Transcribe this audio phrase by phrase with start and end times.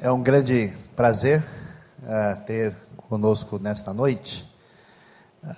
[0.00, 1.42] É um grande prazer
[2.02, 2.74] uh, ter
[3.08, 4.50] conosco nesta noite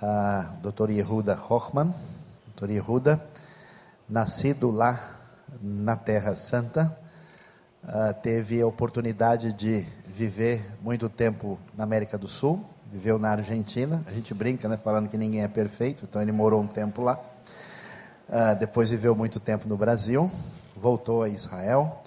[0.01, 1.93] a uh, doutor Yehuda Hochmann.
[2.47, 3.23] Doutor Yehuda,
[4.07, 5.19] nascido lá
[5.61, 6.95] na Terra Santa,
[7.83, 14.03] uh, teve a oportunidade de viver muito tempo na América do Sul, viveu na Argentina.
[14.05, 17.19] A gente brinca, né, falando que ninguém é perfeito, então ele morou um tempo lá.
[18.29, 20.31] Uh, depois viveu muito tempo no Brasil,
[20.75, 22.03] voltou a Israel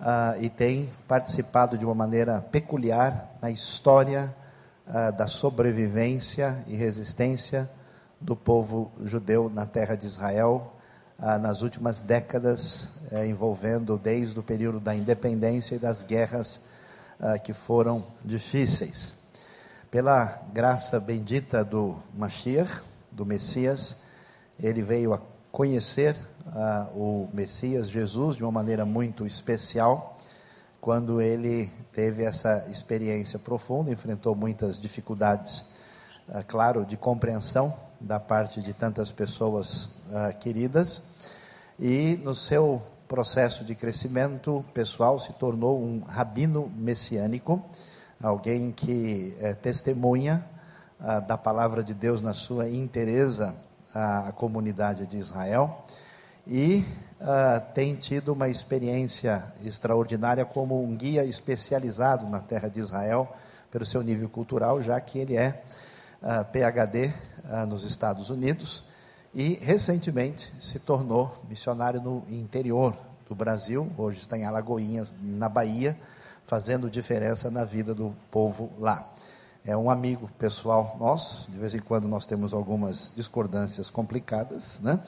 [0.00, 4.34] uh, e tem participado de uma maneira peculiar na história
[4.86, 7.68] uh, da sobrevivência e resistência
[8.20, 10.72] do povo judeu na terra de Israel
[11.40, 16.60] nas últimas décadas, eh, envolvendo desde o período da independência e das guerras
[17.42, 19.14] que foram difíceis.
[19.90, 23.96] Pela graça bendita do Mashiach, do Messias,
[24.60, 25.20] ele veio a
[25.56, 26.14] conhecer
[26.48, 30.18] uh, o Messias Jesus de uma maneira muito especial,
[30.82, 35.64] quando ele teve essa experiência profunda, enfrentou muitas dificuldades,
[36.28, 41.04] uh, claro, de compreensão da parte de tantas pessoas uh, queridas,
[41.80, 47.64] e no seu processo de crescimento pessoal se tornou um rabino messiânico,
[48.22, 50.44] alguém que é, testemunha
[51.26, 53.54] da palavra de Deus na sua inteireza
[53.96, 55.84] a, comunidade de Israel
[56.46, 56.84] e
[57.20, 63.32] uh, tem tido uma experiência extraordinária como um guia especializado na terra de Israel
[63.70, 65.62] pelo seu nível cultural, já que ele é
[66.22, 67.12] uh, ah, PhD uh,
[67.48, 68.84] ah, nos Estados Unidos
[69.34, 72.96] e recentemente se tornou missionário no interior
[73.28, 75.96] do Brasil, hoje está em Alagoinhas, na Bahia,
[76.44, 79.10] fazendo diferença na vida do povo lá
[79.66, 85.00] é um amigo pessoal nosso, de vez em quando nós temos algumas discordâncias complicadas, né?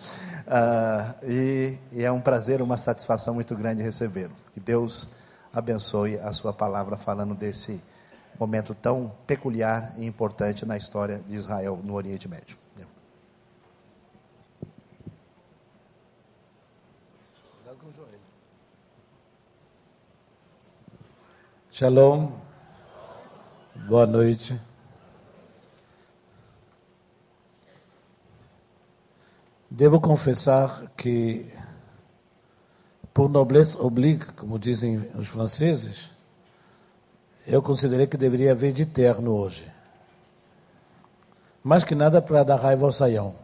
[0.49, 4.35] Ah, e, e, é um prazer, uma satisfação muito grande recebê-lo.
[4.53, 5.09] Que Deus
[5.53, 7.81] abençoe a sua palavra falando desse
[8.39, 12.57] momento tão peculiar e importante na história de Israel no Oriente Médio.
[21.71, 22.48] Shalom.
[23.87, 24.61] Boa noite.
[29.71, 31.51] Devo confessar que,
[33.15, 36.11] por noblesse oblique, como dizem os franceses,
[37.47, 39.71] eu considerei que deveria haver de terno hoje.
[41.63, 43.35] Mais que nada para dar raiva ao saião.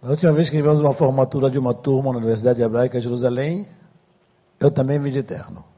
[0.00, 3.68] Na última vez que tivemos uma formatura de uma turma na Universidade Hebraica de Jerusalém,
[4.58, 5.71] eu também vim de terno.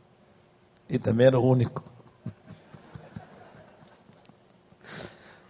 [0.95, 1.83] E também era o único.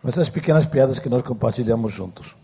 [0.03, 2.35] Mas essas pequenas piadas que nós compartilhamos juntos.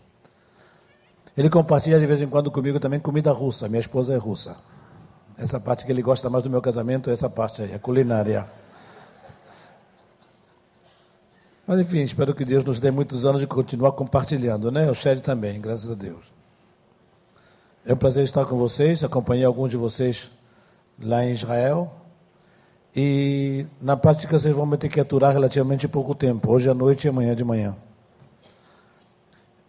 [1.35, 3.67] Ele compartilha de vez em quando comigo também comida russa.
[3.67, 4.55] Minha esposa é russa.
[5.35, 8.47] Essa parte que ele gosta mais do meu casamento é essa parte aí, a culinária.
[11.65, 14.91] Mas enfim, espero que Deus nos dê muitos anos de continuar compartilhando, né?
[14.91, 16.31] O Shed também, graças a Deus.
[17.83, 20.29] É um prazer estar com vocês, acompanhei alguns de vocês
[20.99, 22.00] lá em Israel.
[22.95, 27.09] E na prática vocês vão ter que aturar relativamente pouco tempo, hoje à noite e
[27.09, 27.75] amanhã de manhã.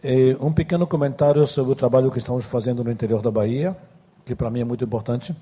[0.03, 3.77] E um pequeno comentário sobre o trabalho que estamos fazendo no interior da Bahia,
[4.25, 5.37] que para mim é muito importante.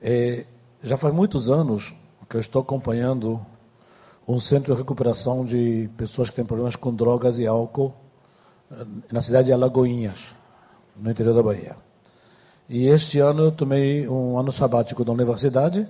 [0.00, 0.46] E
[0.80, 1.92] já faz muitos anos
[2.28, 3.44] que eu estou acompanhando
[4.26, 7.92] um centro de recuperação de pessoas que têm problemas com drogas e álcool
[8.70, 10.34] eh, na cidade de Alagoinhas,
[10.96, 11.76] no interior da Bahia.
[12.68, 15.88] E este ano eu tomei um ano sabático da universidade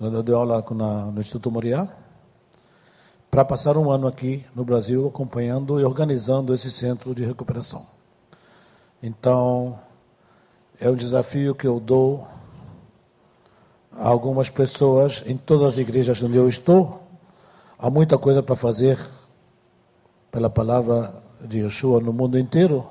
[0.00, 1.86] eu dei aula na, no Instituto Moriá,
[3.30, 7.86] para passar um ano aqui no Brasil acompanhando e organizando esse centro de recuperação.
[9.02, 9.78] Então,
[10.80, 12.26] é um desafio que eu dou
[13.92, 17.02] a algumas pessoas em todas as igrejas onde eu estou.
[17.78, 18.98] Há muita coisa para fazer
[20.32, 21.12] pela palavra
[21.42, 22.86] de Yeshua no mundo inteiro,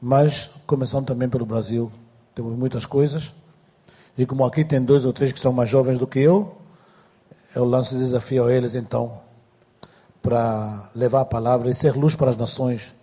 [0.00, 1.92] mas começando também pelo Brasil,
[2.34, 3.34] temos muitas coisas.
[4.16, 6.56] E como aqui tem dois ou três que são mais jovens do que eu,
[7.54, 9.20] eu lanço desafio a eles então
[10.22, 12.94] para levar a palavra e ser luz para as nações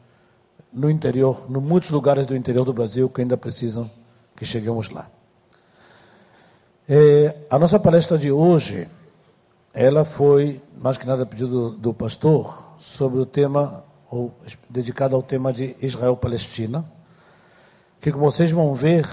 [0.71, 3.89] no interior, em muitos lugares do interior do Brasil que ainda precisam
[4.35, 5.09] que cheguemos lá.
[6.87, 8.87] É, a nossa palestra de hoje,
[9.73, 14.33] ela foi mais que nada pedido do, do pastor sobre o tema ou
[14.69, 16.89] dedicado ao tema de Israel-Palestina,
[18.01, 19.07] que como vocês vão ver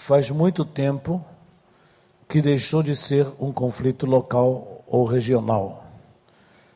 [0.00, 1.22] faz muito tempo
[2.26, 5.84] que deixou de ser um conflito local ou regional.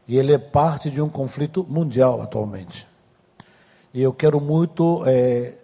[0.07, 2.87] E ele é parte de um conflito mundial atualmente.
[3.95, 5.55] E eu quero muito é,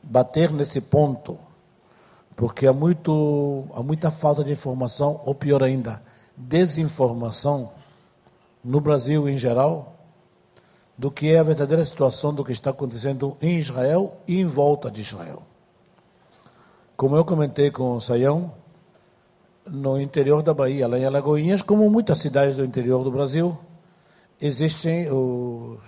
[0.00, 1.36] bater nesse ponto,
[2.36, 6.00] porque há, muito, há muita falta de informação, ou pior ainda,
[6.36, 7.72] desinformação
[8.62, 9.96] no Brasil em geral,
[10.96, 14.92] do que é a verdadeira situação do que está acontecendo em Israel e em volta
[14.92, 15.42] de Israel.
[16.96, 18.54] Como eu comentei com o Saião,
[19.66, 23.58] no interior da Bahia, lá em Alagoinhas, como muitas cidades do interior do Brasil,
[24.40, 25.78] existem os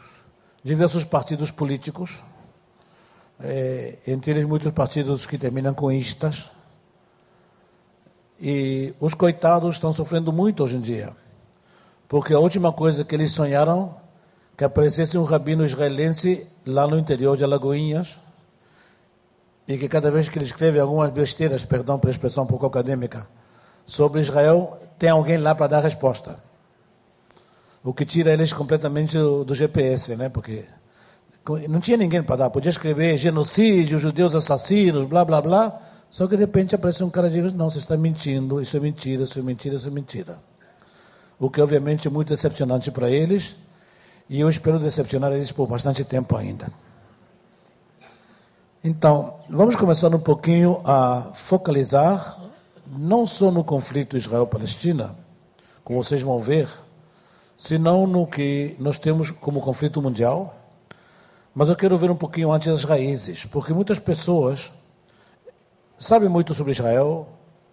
[0.63, 2.23] diversos partidos políticos,
[3.41, 6.51] é, entre eles muitos partidos que terminam com istas,
[8.39, 11.17] e os coitados estão sofrendo muito hoje em dia,
[12.07, 13.97] porque a última coisa que eles sonharam
[14.59, 18.19] que aparecesse um rabino israelense lá no interior de Alagoinhas
[19.69, 23.29] e que cada vez que ele escreve algumas besteiras, perdão pela expressão um pouco acadêmica,
[23.85, 26.37] sobre Israel, tem alguém lá para dar resposta.
[27.85, 30.31] O que tira eles completamente do, do GPS, né?
[30.31, 30.65] Porque
[31.69, 32.51] não tinha ninguém para dar.
[32.51, 35.81] Podia escrever genocídio, judeus assassinos, blá, blá, blá.
[36.11, 38.81] Só que de repente aparece um cara e diz, não, você está mentindo, isso é
[38.81, 40.39] mentira, isso é mentira, isso é mentira.
[41.39, 43.55] O que obviamente é muito decepcionante para eles
[44.29, 46.73] e eu espero decepcionar eles por bastante tempo ainda.
[48.83, 52.39] Então, vamos começar um pouquinho a focalizar,
[52.87, 55.17] não só no conflito Israel-Palestina,
[55.83, 56.69] como vocês vão ver,
[57.59, 60.55] senão no que nós temos como conflito mundial.
[61.53, 64.71] Mas eu quero ver um pouquinho antes as raízes, porque muitas pessoas
[65.99, 67.27] sabem muito sobre Israel.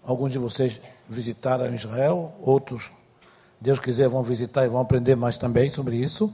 [0.04, 2.90] Alguns de vocês visitaram Israel, outros,
[3.62, 6.34] Deus quiser, vão visitar e vão aprender mais também sobre isso.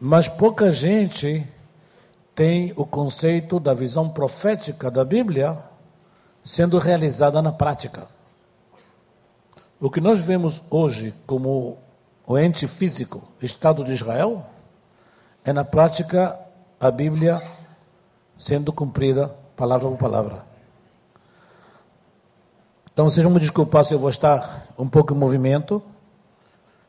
[0.00, 1.44] Mas pouca gente
[2.40, 5.62] tem o conceito da visão profética da Bíblia
[6.42, 8.06] sendo realizada na prática.
[9.78, 11.76] O que nós vemos hoje como
[12.26, 14.46] o ente físico, Estado de Israel,
[15.44, 16.40] é na prática
[16.80, 17.42] a Bíblia
[18.38, 20.46] sendo cumprida palavra por palavra.
[22.90, 25.82] Então vocês vão me desculpar se eu vou estar um pouco em movimento.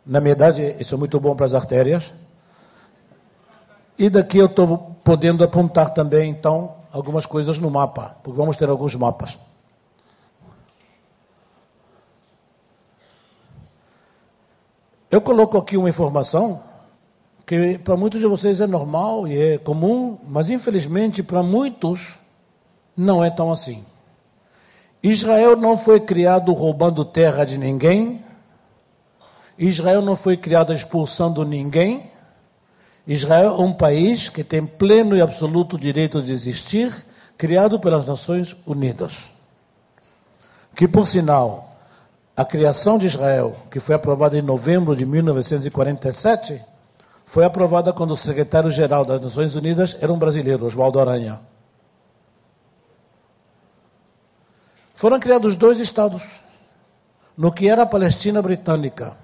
[0.06, 2.14] Na idade, isso é muito bom para as artérias.
[4.02, 8.68] E daqui eu estou podendo apontar também, então, algumas coisas no mapa, porque vamos ter
[8.68, 9.38] alguns mapas.
[15.12, 16.64] Eu coloco aqui uma informação
[17.46, 22.18] que para muitos de vocês é normal e é comum, mas infelizmente para muitos
[22.98, 23.86] não é tão assim.
[25.04, 28.26] Israel não foi criado roubando terra de ninguém.
[29.60, 32.11] Israel não foi criado expulsando ninguém.
[33.08, 36.94] Israel é um país que tem pleno e absoluto direito de existir,
[37.38, 39.32] criado pelas Nações Unidas.
[40.76, 41.76] Que, por sinal,
[42.38, 46.62] a criação de Israel, que foi aprovada em novembro de 1947,
[47.26, 51.40] foi aprovada quando o secretário-geral das Nações Unidas era um brasileiro, Oswaldo Aranha.
[54.94, 56.24] Foram criados dois estados,
[57.36, 59.18] no que era a Palestina Britânica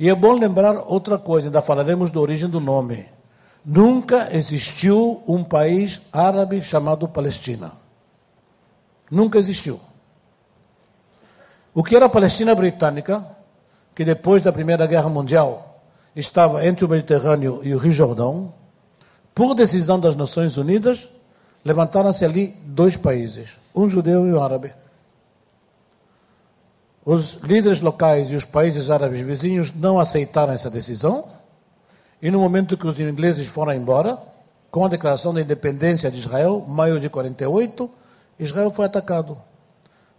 [0.00, 3.06] e é bom lembrar outra coisa, ainda falaremos da origem do nome.
[3.62, 7.72] Nunca existiu um país árabe chamado Palestina.
[9.10, 9.78] Nunca existiu.
[11.74, 13.22] O que era a Palestina britânica,
[13.94, 15.82] que depois da Primeira Guerra Mundial
[16.16, 18.54] estava entre o Mediterrâneo e o Rio Jordão,
[19.34, 21.10] por decisão das Nações Unidas,
[21.62, 24.72] levantaram-se ali dois países, um judeu e um árabe.
[27.12, 31.26] Os líderes locais e os países árabes vizinhos não aceitaram essa decisão,
[32.22, 34.16] e no momento que os ingleses foram embora,
[34.70, 37.90] com a declaração da independência de Israel, maio de 48,
[38.38, 39.36] Israel foi atacado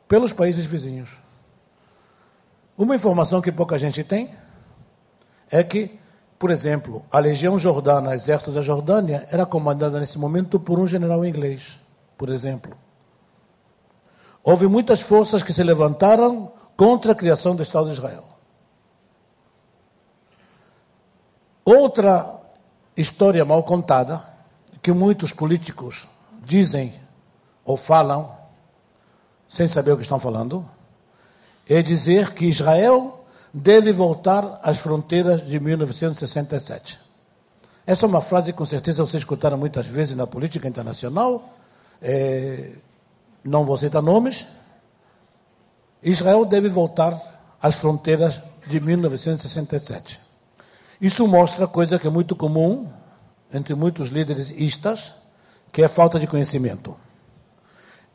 [0.06, 1.12] pelos países vizinhos.
[2.78, 4.30] Uma informação que pouca gente tem
[5.50, 5.98] é que,
[6.38, 11.24] por exemplo, a legião jordana, exército da Jordânia, era comandada nesse momento por um general
[11.26, 11.80] inglês,
[12.18, 12.76] por exemplo.
[14.44, 18.24] Houve muitas forças que se levantaram contra a criação do Estado de Israel.
[21.64, 22.42] Outra
[22.98, 24.20] história mal contada,
[24.82, 26.08] que muitos políticos
[26.44, 26.92] dizem
[27.64, 28.36] ou falam,
[29.48, 30.68] sem saber o que estão falando,
[31.70, 37.00] é dizer que Israel deve voltar às fronteiras de 1967.
[37.86, 41.48] Essa é uma frase que com certeza vocês escutaram muitas vezes na política internacional.
[42.02, 42.72] É,
[43.44, 44.48] não vou citar nomes,
[46.04, 47.20] Israel deve voltar
[47.62, 50.20] às fronteiras de 1967.
[51.00, 52.88] Isso mostra coisa que é muito comum
[53.54, 55.14] entre muitos líderes istas,
[55.72, 56.96] que é a falta de conhecimento.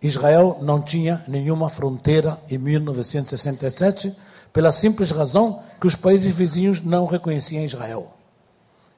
[0.02, 4.14] Israel não tinha nenhuma fronteira em 1967,
[4.52, 8.12] pela simples razão que os países vizinhos não reconheciam Israel.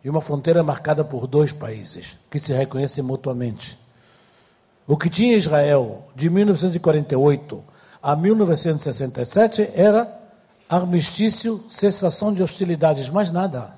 [0.02, 3.78] E uma fronteira marcada por dois países, que se reconhecem mutuamente.
[4.86, 7.62] O que tinha Israel de 1948
[8.02, 10.08] a 1967 era
[10.68, 13.70] armistício, cessação de hostilidades, mais nada.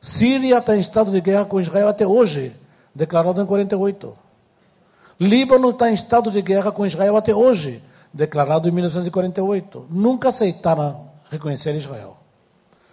[0.00, 2.54] Síria está em estado de guerra com Israel até hoje,
[2.94, 4.14] declarado em 48.
[5.18, 9.86] Líbano está em estado de guerra com Israel até hoje, declarado em 1948.
[9.90, 12.16] Nunca aceitaram reconhecer Israel.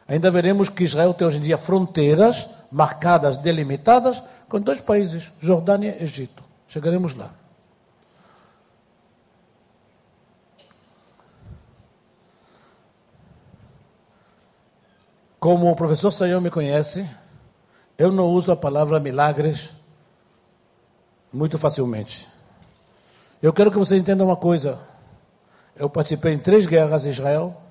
[0.07, 5.95] Ainda veremos que Israel tem hoje em dia fronteiras marcadas, delimitadas, com dois países, Jordânia
[5.99, 6.43] e Egito.
[6.67, 7.42] Chegaremos lá.
[15.43, 17.05] Como o professor Sayão me conhece,
[17.97, 19.71] eu não uso a palavra milagres
[21.33, 22.29] muito facilmente.
[23.41, 24.79] Eu quero que vocês entendam uma coisa.
[25.75, 27.61] Eu participei em três guerras em Israel,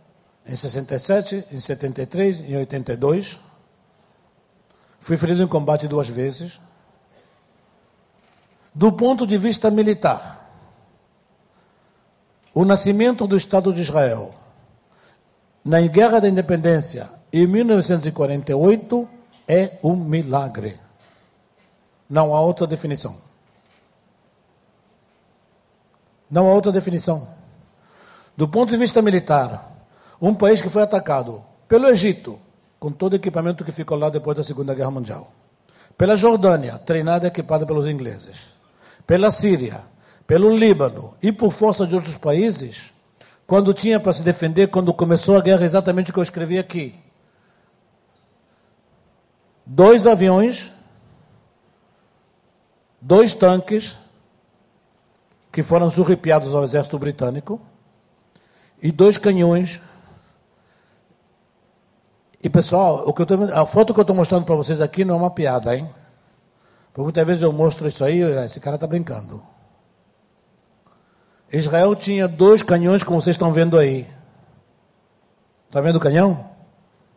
[0.45, 3.41] em 67, em 73 e em 82.
[5.01, 6.61] Fui ferido em combate duas vezes.
[8.75, 10.47] Do ponto de vista militar,
[12.53, 14.35] o nascimento do Estado de Israel
[15.65, 19.09] na Guerra da Independência em 1948
[19.49, 20.79] é um milagre.
[22.09, 23.17] Não há outra definição.
[26.31, 27.29] Não há outra definição.
[28.37, 29.73] Do ponto de vista militar,
[30.21, 32.39] um país que foi atacado pelo Egito,
[32.79, 35.33] com todo o equipamento que ficou lá depois da Segunda Guerra Mundial.
[35.97, 38.49] Pela Jordânia, treinada e equipada pelos ingleses.
[39.07, 39.81] Pela Síria,
[40.27, 42.93] pelo Líbano e por força de outros países,
[43.47, 47.02] quando tinha para se defender, quando começou a guerra, exatamente o que eu escrevi aqui
[49.65, 50.73] dois aviões,
[53.01, 53.99] dois tanques
[55.51, 57.61] que foram surripiados ao exército britânico
[58.81, 59.81] e dois canhões.
[62.43, 65.05] E pessoal, o que eu tô, a foto que eu estou mostrando para vocês aqui
[65.05, 65.89] não é uma piada, hein?
[66.93, 69.43] Porque muitas vezes eu mostro isso aí, esse cara está brincando.
[71.53, 74.07] Israel tinha dois canhões, como vocês estão vendo aí.
[75.69, 76.51] Está vendo o canhão?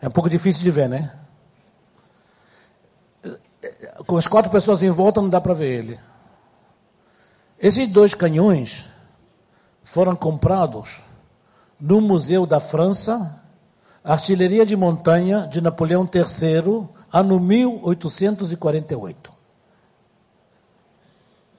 [0.01, 1.11] É um pouco difícil de ver, né?
[4.05, 5.99] Com as quatro pessoas em volta não dá para ver ele.
[7.59, 8.85] Esses dois canhões
[9.83, 11.01] foram comprados
[11.79, 13.41] no Museu da França,
[14.03, 19.33] artilharia de montanha de Napoleão III, ano 1848.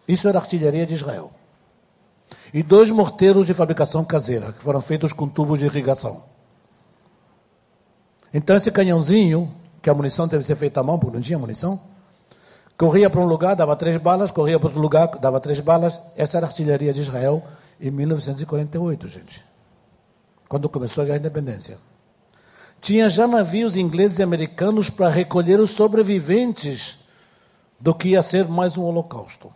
[0.06, 1.32] Isso era artilharia de Israel.
[2.52, 6.22] E dois morteiros de fabricação caseira, que foram feitos com tubos de irrigação.
[8.32, 11.80] Então, esse canhãozinho, que a munição que ser feita à mão, porque não tinha munição,
[12.76, 16.00] Corria para um lugar, dava três balas, corria para outro lugar, dava três balas.
[16.14, 17.42] Essa era a artilharia de Israel
[17.80, 19.44] em 1948, gente.
[20.48, 21.78] Quando começou a Guerra da Independência.
[22.80, 26.98] Tinha já navios ingleses e americanos para recolher os sobreviventes
[27.80, 29.52] do que ia ser mais um holocausto.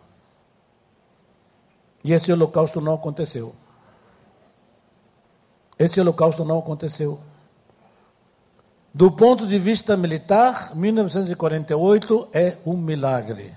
[2.03, 3.53] E esse holocausto não aconteceu.
[5.77, 7.19] Esse holocausto não aconteceu.
[8.93, 13.55] Do ponto de vista militar, 1948 é um milagre.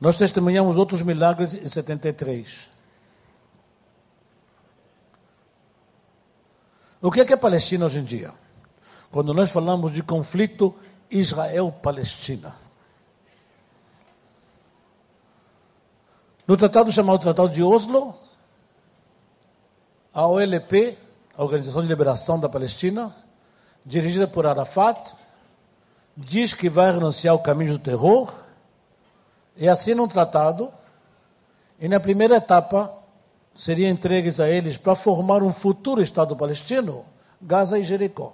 [0.00, 2.70] Nós testemunhamos outros milagres em 73.
[7.02, 8.32] O que é, que é Palestina hoje em dia?
[9.10, 10.74] Quando nós falamos de conflito
[11.10, 12.54] Israel-Palestina.
[16.46, 18.14] No tratado chamado Tratado de Oslo,
[20.14, 20.96] a OLP,
[21.36, 23.14] a Organização de Liberação da Palestina,
[23.86, 25.14] dirigida por Arafat,
[26.16, 28.34] diz que vai renunciar ao caminho do terror
[29.56, 30.72] e assina um tratado.
[31.78, 32.92] E na primeira etapa
[33.54, 37.04] seriam entregues a eles para formar um futuro Estado palestino,
[37.40, 38.32] Gaza e Jericó.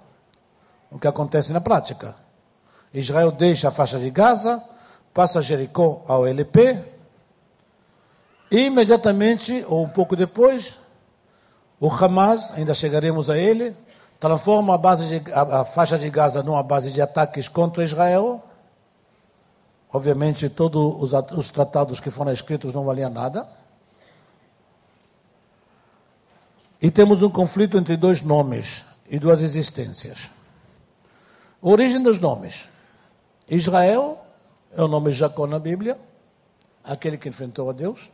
[0.89, 2.15] O que acontece na prática.
[2.91, 4.63] Israel deixa a faixa de Gaza,
[5.13, 6.93] passa Jericó ao LP,
[8.51, 10.79] e imediatamente, ou um pouco depois,
[11.79, 13.75] o Hamas, ainda chegaremos a ele,
[14.23, 18.41] transforma a, base de, a, a faixa de Gaza numa base de ataques contra Israel.
[19.91, 23.45] Obviamente, todos os, os tratados que foram escritos não valiam nada.
[26.81, 30.31] E temos um conflito entre dois nomes e duas existências.
[31.61, 32.69] origem dos nomes.
[33.49, 34.25] Israel
[34.71, 35.99] é o nome de Jacó na Bíblia,
[36.81, 38.09] aquele que enfrentou a Deus.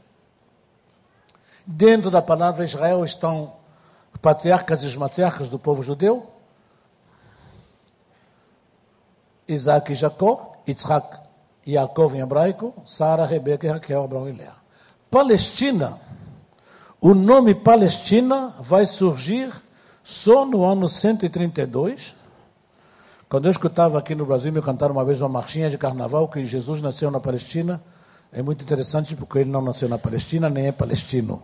[1.67, 3.58] Dentro da palavra Israel estão
[4.21, 6.27] patriarcas e os matriarcas do povo judeu,
[9.47, 11.17] Isaac e Jacó, Yitzhak
[11.65, 14.53] e Yaakov em hebraico, Sara, Rebeca, Raquel, Abraão e Lea.
[15.09, 15.99] Palestina,
[17.01, 19.51] o nome Palestina vai surgir
[20.03, 22.15] só no ano 132,
[23.27, 26.45] quando eu escutava aqui no Brasil me cantar uma vez uma marchinha de carnaval que
[26.45, 27.81] Jesus nasceu na Palestina
[28.31, 31.41] é muito interessante porque ele não nasceu na Palestina, nem é palestino.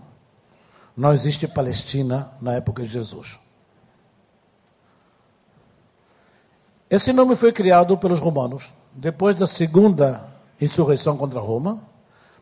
[0.95, 3.39] Não existe Palestina na época de Jesus.
[6.89, 10.23] Esse nome foi criado pelos romanos depois da segunda
[10.61, 11.81] insurreição contra Roma,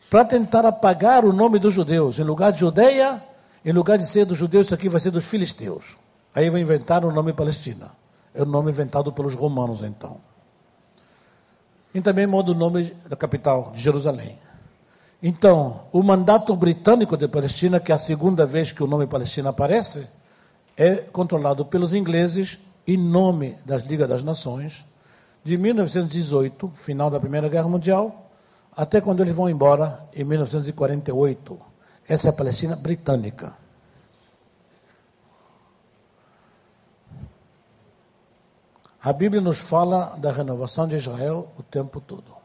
[0.09, 2.19] para tentar apagar o nome dos judeus.
[2.19, 3.23] Em lugar de Judeia,
[3.65, 5.97] em lugar de ser dos judeus, isso aqui vai ser dos filisteus.
[6.35, 7.91] Aí vai inventar o nome Palestina.
[8.33, 10.17] É o nome inventado pelos romanos, então.
[11.93, 14.37] E também muda o nome da capital, de Jerusalém.
[15.25, 19.51] Então, o mandato britânico de Palestina, que é a segunda vez que o nome Palestina
[19.51, 20.05] aparece,
[20.75, 24.85] é controlado pelos ingleses em nome das Ligas das Nações,
[25.41, 28.29] de 1918, final da Primeira Guerra Mundial,
[28.75, 31.57] até quando eles vão embora em 1948.
[32.05, 33.53] Essa é a Palestina britânica.
[39.01, 42.42] A Bíblia nos fala da renovação de Israel o tempo todo.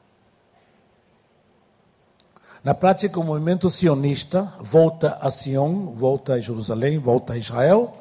[2.69, 7.97] Na prática, o movimento sionista volta a Sion, volta a Jerusalém, volta a Israel,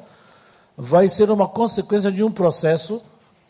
[0.76, 3.02] vai ser uma consequência de um processo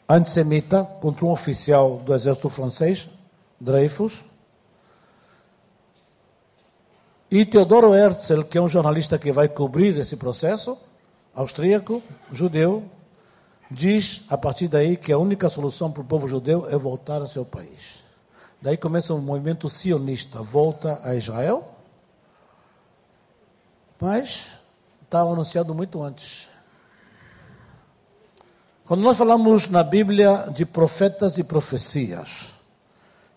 [0.09, 3.09] antissemita contra um oficial do exército francês,
[3.61, 4.23] Dreyfus.
[7.29, 10.79] E Teodoro Herzl, que é um jornalista que vai cobrir esse processo,
[11.35, 12.85] austríaco, judeu,
[13.69, 17.27] diz a partir daí que a única solução para o povo judeu é voltar ao
[17.27, 17.98] seu país.
[18.61, 21.77] Daí começa um movimento sionista, volta a Israel,
[24.01, 24.59] mas
[25.05, 26.51] está anunciado muito antes.
[28.85, 32.55] Quando nós falamos na Bíblia de profetas e profecias,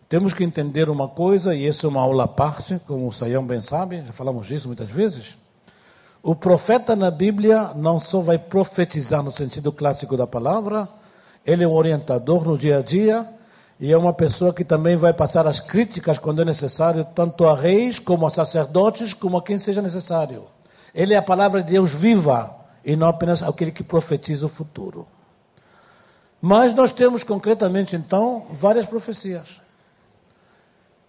[0.10, 3.46] temos que entender uma coisa, e essa é uma aula à parte, como o Sayão
[3.46, 5.38] bem sabe, já falamos disso muitas vezes.
[6.24, 10.90] O profeta na Bíblia não só vai profetizar no sentido clássico da palavra,
[11.46, 13.41] ele é um orientador no dia a dia
[13.82, 17.56] e é uma pessoa que também vai passar as críticas quando é necessário, tanto a
[17.56, 20.46] reis como a sacerdotes, como a quem seja necessário.
[20.94, 25.08] Ele é a palavra de Deus viva e não apenas aquele que profetiza o futuro.
[26.40, 29.60] Mas nós temos concretamente, então, várias profecias.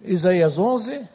[0.00, 1.06] Isaías 11: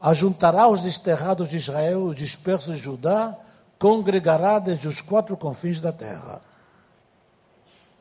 [0.00, 3.38] Ajuntará os desterrados de Israel, os dispersos de Judá,
[3.78, 6.40] congregará desde os quatro confins da terra.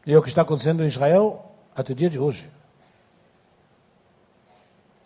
[0.03, 1.50] E é o que está acontecendo em Israel
[1.81, 2.49] até o dia de hoje.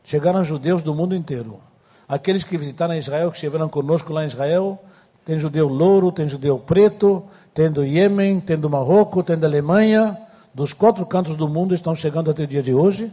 [0.03, 1.59] Chegaram judeus do mundo inteiro.
[2.07, 4.79] Aqueles que visitaram Israel, que estiveram conosco lá em Israel,
[5.25, 10.15] tem judeu louro, tem judeu preto, tem do Iêmen, tem do Marrocos, tem da Alemanha,
[10.53, 13.11] dos quatro cantos do mundo estão chegando até o dia de hoje.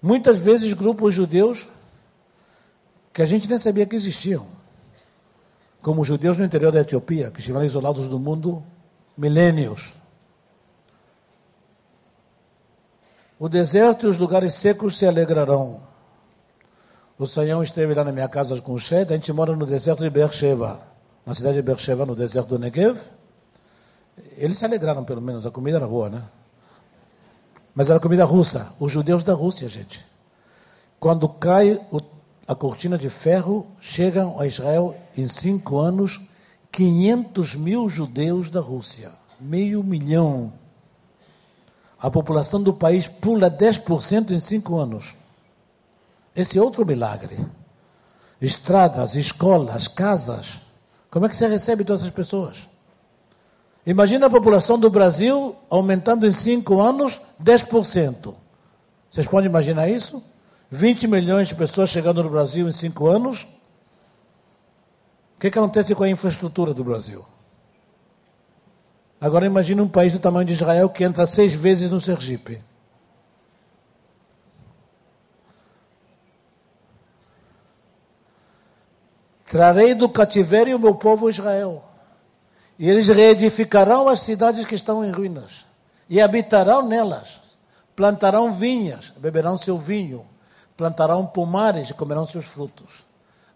[0.00, 1.68] Muitas vezes grupos judeus
[3.12, 4.46] que a gente nem sabia que existiam.
[5.82, 8.62] Como os judeus no interior da Etiópia, que estiveram isolados do mundo
[9.16, 9.92] milênios.
[13.38, 15.80] O deserto e os lugares secos se alegrarão.
[17.18, 20.02] O Sayão esteve lá na minha casa com o Shed, a gente mora no deserto
[20.02, 20.92] de Beersheba
[21.24, 22.98] na cidade de Beersheba, no deserto do Negev.
[24.36, 26.22] Eles se alegraram, pelo menos, a comida era boa, né?
[27.74, 28.74] Mas era comida russa.
[28.78, 30.04] Os judeus da Rússia, gente.
[31.00, 32.00] Quando cai o,
[32.46, 36.20] a cortina de ferro, chegam a Israel em cinco anos
[36.70, 39.12] 500 mil judeus da Rússia.
[39.40, 40.52] Meio milhão.
[42.02, 45.14] A população do país pula 10% em cinco anos.
[46.34, 47.38] Esse é outro milagre.
[48.40, 50.62] Estradas, escolas, casas.
[51.08, 52.68] Como é que você recebe todas essas pessoas?
[53.86, 58.34] Imagina a população do Brasil aumentando em cinco anos 10%.
[59.08, 60.20] Vocês podem imaginar isso?
[60.70, 63.46] 20 milhões de pessoas chegando no Brasil em cinco anos.
[65.36, 67.24] O que, que acontece com a infraestrutura do Brasil?
[69.22, 72.60] Agora imagine um país do tamanho de Israel que entra seis vezes no Sergipe.
[79.46, 81.84] Trarei do cativeiro o meu povo Israel.
[82.76, 85.66] E eles reedificarão as cidades que estão em ruínas.
[86.08, 87.40] E habitarão nelas.
[87.94, 90.26] Plantarão vinhas, beberão seu vinho.
[90.76, 93.04] Plantarão pomares e comerão seus frutos.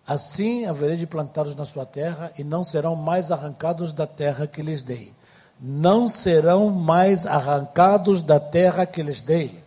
[0.07, 4.62] Assim haverei de plantá-los na sua terra e não serão mais arrancados da terra que
[4.62, 5.12] lhes dei.
[5.58, 9.64] Não serão mais arrancados da terra que lhes dei.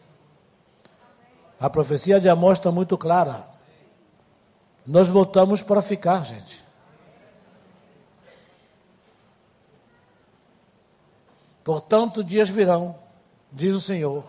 [1.59, 3.45] A profecia de Amós está muito clara.
[4.85, 6.63] Nós voltamos para ficar, gente.
[11.63, 12.95] Portanto, dias virão,
[13.51, 14.23] diz o Senhor,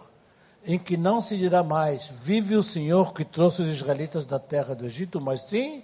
[0.67, 4.75] em que não se dirá mais: Vive o Senhor que trouxe os israelitas da terra
[4.75, 5.83] do Egito, mas sim,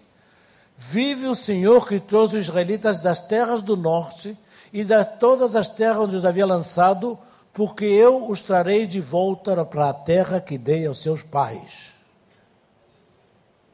[0.76, 4.36] vive o Senhor que trouxe os israelitas das terras do norte
[4.72, 7.18] e de todas as terras onde os havia lançado,
[7.52, 11.94] porque eu os trarei de volta para a terra que dei aos seus pais.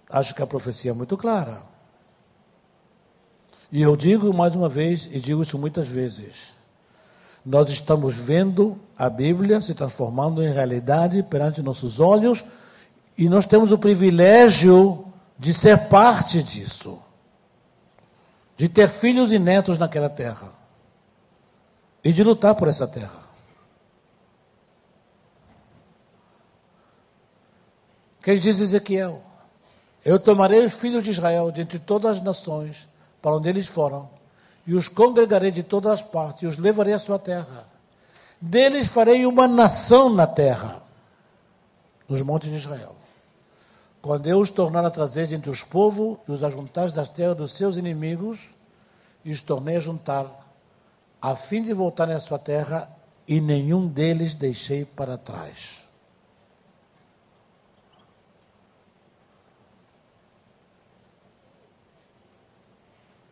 [0.08, 1.62] acho que a profecia é muito clara.
[3.72, 6.54] E eu digo mais uma vez, e digo isso muitas vezes:
[7.44, 12.44] nós estamos vendo a Bíblia se transformando em realidade perante nossos olhos,
[13.16, 15.06] e nós temos o privilégio
[15.38, 17.00] de ser parte disso,
[18.56, 20.52] de ter filhos e netos naquela terra,
[22.04, 23.22] e de lutar por essa terra.
[28.22, 29.20] Que diz Ezequiel?
[30.04, 32.88] Eu tomarei os filhos de Israel de entre todas as nações
[33.20, 34.10] para onde eles foram,
[34.66, 37.66] e os congregarei de todas as partes, e os levarei à sua terra.
[38.40, 40.82] Deles farei uma nação na terra,
[42.08, 42.96] nos montes de Israel.
[44.00, 47.52] Quando eu os tornar a trazer entre os povos e os ajuntar das terras dos
[47.52, 48.50] seus inimigos,
[49.24, 50.26] e os tornei a juntar,
[51.22, 52.90] a fim de voltarem à sua terra,
[53.28, 55.84] e nenhum deles deixei para trás.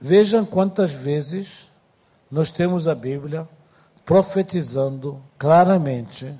[0.01, 1.69] Vejam quantas vezes
[2.31, 3.47] nós temos a Bíblia
[4.07, 6.33] profetizando claramente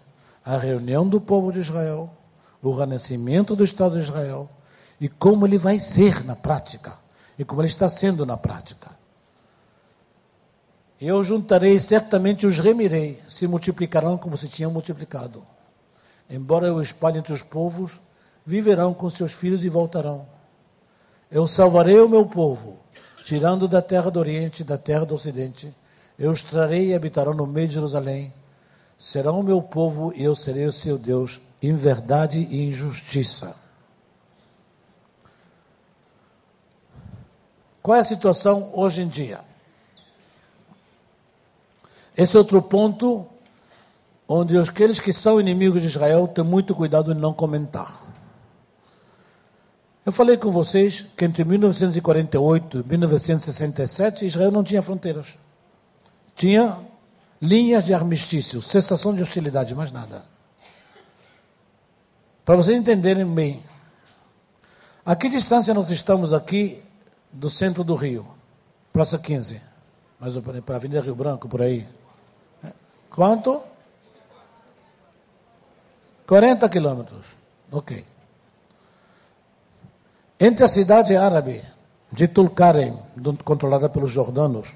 [0.45, 2.09] a reunião do povo de Israel,
[2.63, 4.49] o renascimento do Estado de Israel
[5.01, 6.97] e como ele vai ser na prática
[7.37, 9.00] e como ele está sendo na prática.
[11.01, 15.47] Eu juntarei, certamente os remirei, se multiplicarão como se tinham multiplicado.
[16.29, 17.99] Embora eu espalhe entre os povos,
[18.45, 20.27] viverão com seus filhos e voltarão.
[21.31, 22.81] Eu salvarei o meu povo
[23.23, 25.75] tirando da terra do Oriente, da terra do Ocidente,
[26.19, 28.33] eu os trarei e habitarão no meio de Jerusalém.
[28.99, 33.57] Serão o meu povo e eu serei o seu Deus, em verdade e em justiça.
[37.83, 39.41] Qual é a situação hoje em dia?
[42.21, 43.27] Esse é outro ponto
[44.29, 48.05] onde aqueles que são inimigos de Israel têm muito cuidado em não comentar.
[50.05, 55.39] Eu falei com vocês que entre 1948 e 1967 Israel não tinha fronteiras.
[56.35, 56.79] Tinha
[57.41, 60.27] linhas de armistício, cessação de hostilidade, mais nada.
[62.45, 63.63] Para vocês entenderem bem,
[65.07, 66.83] a que distância nós estamos aqui
[67.33, 68.27] do centro do Rio?
[68.93, 69.63] Praça 15.
[70.21, 71.89] Mais para a Avenida Rio Branco, por aí.
[73.11, 73.63] Quanto?
[76.27, 77.27] 40 quilômetros.
[77.73, 78.05] Ok.
[80.39, 81.63] Entre a cidade árabe
[82.13, 82.99] de Tulkarem,
[83.45, 84.75] controlada pelos jordanos,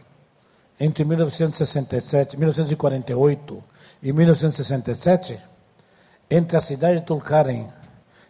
[0.79, 3.64] entre 1967, 1948
[4.03, 5.40] e 1967,
[6.29, 7.73] entre a cidade de Tulkarem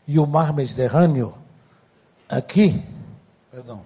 [0.06, 1.34] e o mar Mediterrâneo,
[2.28, 2.86] aqui,
[3.50, 3.82] perdão,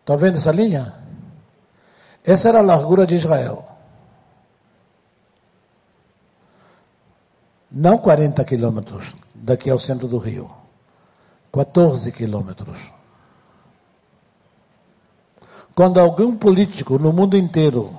[0.00, 1.07] está vendo essa linha?
[2.24, 3.64] Essa era a largura de Israel.
[7.70, 10.50] Não 40 quilômetros daqui ao centro do rio.
[11.52, 12.90] 14 quilômetros.
[15.74, 17.96] Quando algum político no mundo inteiro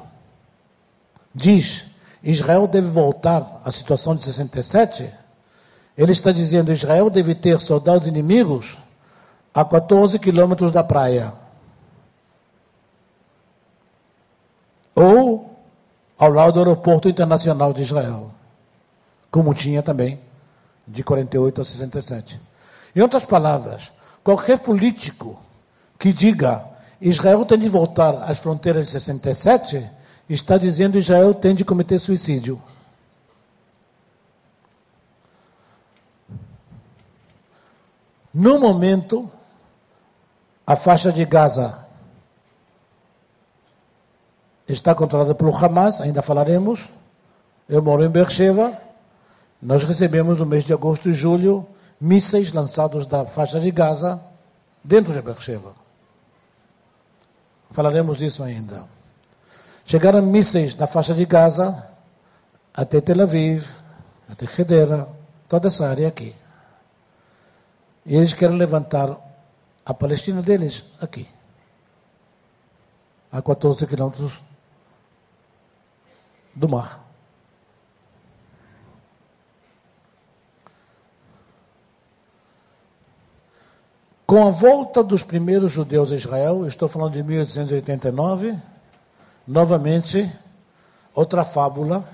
[1.33, 1.87] diz
[2.21, 5.09] Israel deve voltar à situação de 67,
[5.97, 8.77] ele está dizendo Israel deve ter soldados inimigos
[9.53, 11.33] a 14 quilômetros da praia.
[14.99, 15.57] Ou
[16.17, 18.33] ao lado do aeroporto internacional de Israel,
[19.31, 20.19] como tinha também
[20.85, 22.41] de 48 a 67.
[22.93, 25.39] Em outras palavras, qualquer político
[25.97, 26.65] que diga
[26.99, 29.89] Israel tem de voltar às fronteiras de 67
[30.27, 32.61] está dizendo Israel tem de cometer suicídio.
[38.33, 39.31] No momento,
[40.67, 41.88] a faixa de Gaza
[44.71, 46.89] está controlada pelo Hamas, ainda falaremos.
[47.67, 48.71] Eu moro em Beersheba.
[49.61, 51.67] Nós recebemos no mês de agosto e julho
[51.99, 54.21] mísseis lançados da faixa de Gaza
[54.83, 55.73] dentro de Beersheba.
[57.71, 58.85] Falaremos disso ainda.
[59.85, 61.87] Chegaram mísseis da faixa de Gaza
[62.73, 63.67] até Tel Aviv,
[64.29, 65.09] até Hedera,
[65.47, 66.35] toda essa área aqui.
[68.05, 69.17] E eles querem levantar
[69.85, 71.27] a Palestina deles aqui,
[73.31, 74.39] a 14 quilômetros
[76.59, 77.07] do mar.
[84.25, 88.55] Com a volta dos primeiros judeus a Israel, estou falando de 1889,
[89.47, 90.31] novamente,
[91.15, 92.07] outra fábula,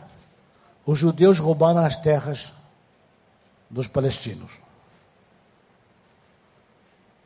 [0.86, 2.54] os judeus roubaram as terras
[3.70, 4.62] dos palestinos.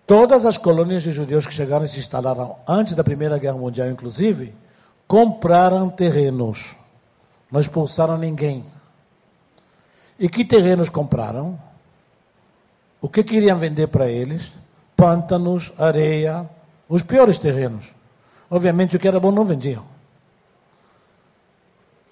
[0.07, 3.89] Todas as colônias de judeus que chegaram e se instalaram antes da Primeira Guerra Mundial,
[3.89, 4.55] inclusive,
[5.07, 6.78] compraram terrenos,
[7.51, 8.65] não expulsaram ninguém.
[10.19, 11.59] E que terrenos compraram?
[13.01, 14.53] o que queriam vender para eles?
[14.95, 16.49] Pântanos, areia,
[16.87, 17.93] os piores terrenos.
[18.49, 19.83] Obviamente o que era bom não vendiam.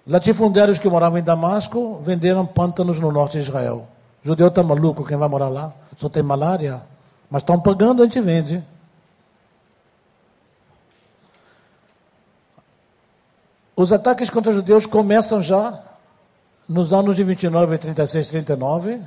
[0.06, 3.88] Latifundeiros que moravam em Damasco venderam pântanos no norte de Israel.
[4.24, 5.74] Judeu está maluco, quem vai morar lá?
[5.98, 6.82] Só tem malária.
[7.30, 8.64] Mas estão pagando, a gente vende.
[13.80, 15.80] Os ataques contra os judeus começam já
[16.68, 19.00] nos anos de 29, 36, 39.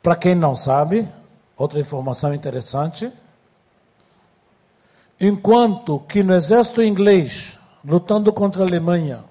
[0.00, 1.08] Para quem não sabe,
[1.56, 3.10] outra informação interessante.
[5.20, 9.24] Enquanto que no exército inglês, lutando contra a Alemanha,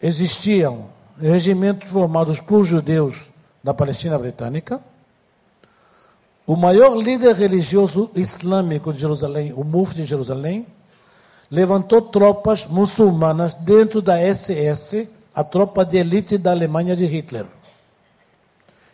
[0.00, 3.24] existiam regimentos formados por judeus
[3.64, 4.80] da Palestina Britânica,
[6.46, 10.68] o maior líder religioso islâmico de Jerusalém, o Mufti de Jerusalém,
[11.50, 17.46] levantou tropas muçulmanas dentro da SS, a tropa de elite da Alemanha de Hitler.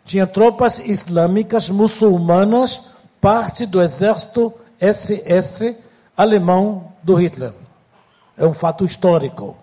[0.03, 2.81] Tinha tropas islâmicas muçulmanas,
[3.21, 5.75] parte do exército SS
[6.15, 7.53] alemão do Hitler.
[8.35, 9.55] É um fato histórico.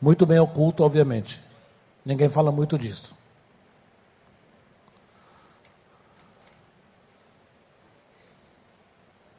[0.00, 1.40] Muito bem oculto, obviamente.
[2.04, 3.14] Ninguém fala muito disso.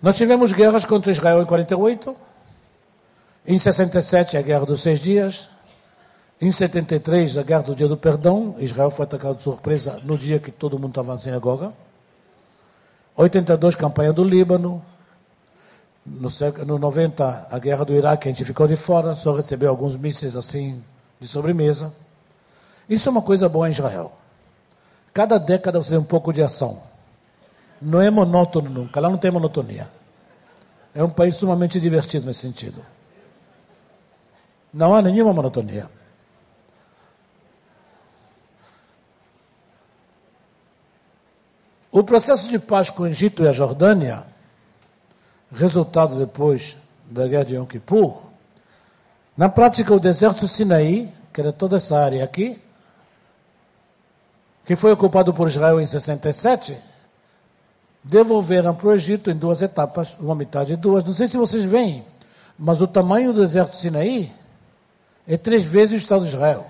[0.02, 2.16] Nós tivemos guerras contra Israel em 48,
[3.48, 5.50] em 67 a Guerra dos Seis Dias,
[6.42, 10.40] em 73 a Guerra do Dia do Perdão, Israel foi atacado de surpresa no dia
[10.40, 11.74] que todo mundo estava em sinagoga.
[13.16, 14.84] 82, campanha do Líbano.
[16.06, 16.30] No,
[16.66, 20.36] no 90, a guerra do Iraque, a gente ficou de fora, só recebeu alguns mísseis
[20.36, 20.84] assim,
[21.20, 21.94] de sobremesa.
[22.88, 24.12] Isso é uma coisa boa em Israel.
[25.14, 26.84] Cada década você tem um pouco de ação.
[27.82, 29.90] Não é monótono nunca, lá não tem monotonia.
[30.94, 32.84] É um país sumamente divertido nesse sentido.
[34.76, 35.90] Não há nenhuma monotonia.
[41.90, 44.26] O processo de paz com o Egito e a Jordânia,
[45.50, 46.76] resultado depois
[47.10, 48.30] da guerra de Yom Kippur,
[49.38, 52.62] na prática o deserto Sinaí, que era toda essa área aqui,
[54.66, 56.78] que foi ocupado por Israel em 67,
[58.04, 61.06] devolveram para o Egito em duas etapas, uma metade e duas.
[61.06, 62.06] Não sei se vocês veem,
[62.60, 64.30] mas o tamanho do deserto Sinaí
[65.28, 66.66] é três vezes o Estado de Israel.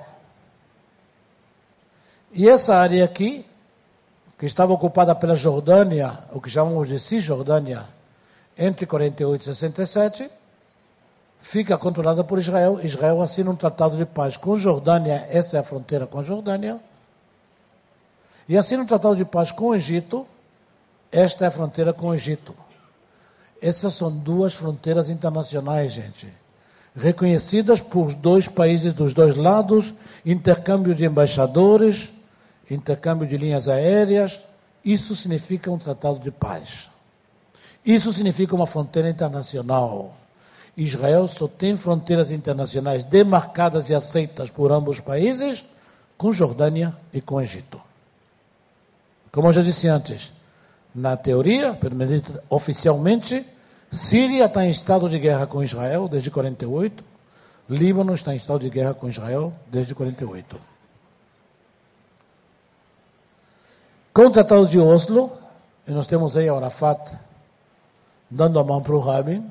[2.32, 3.46] E essa área aqui
[4.38, 7.86] que estava ocupada pela Jordânia, o que chamamos de Cisjordânia,
[8.58, 10.30] entre 48 e 67,
[11.40, 12.80] fica controlada por Israel.
[12.84, 16.80] Israel assina um tratado de paz com Jordânia, essa é a fronteira com a Jordânia,
[18.48, 20.28] e assina um tratado de paz com o Egito,
[21.12, 22.54] esta é a fronteira com o Egito.
[23.62, 26.28] Essas são duas fronteiras internacionais, gente.
[26.96, 29.94] Reconhecidas por dois países dos dois lados,
[30.26, 32.14] intercâmbio de embaixadores,
[32.72, 34.42] intercâmbio de linhas aéreas,
[34.84, 36.90] isso significa um tratado de paz.
[37.86, 40.16] Isso significa uma fronteira internacional.
[40.78, 45.66] Israel só tem fronteiras internacionais demarcadas e aceitas por ambos os países,
[46.18, 47.82] com Jordânia e com Egito.
[49.32, 50.32] Como eu já disse antes,
[50.94, 51.78] na teoria,
[52.50, 53.46] oficialmente,
[53.96, 57.02] Síria está em estado de guerra com Israel desde 48,
[57.70, 60.60] Líbano está em estado de guerra com Israel desde 48.
[64.14, 65.32] Com o Tratado de Oslo,
[65.88, 67.18] e nós temos aí Arafat
[68.30, 69.50] dando a mão para o Rabin,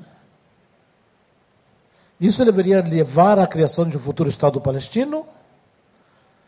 [2.21, 5.25] isso deveria levar à criação de um futuro Estado palestino.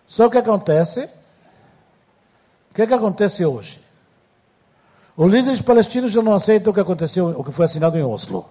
[0.06, 1.10] Só que acontece,
[2.72, 3.87] o que, é que acontece hoje?
[5.18, 8.48] Os líderes palestinos já não aceitam o que aconteceu, o que foi assinado em Oslo.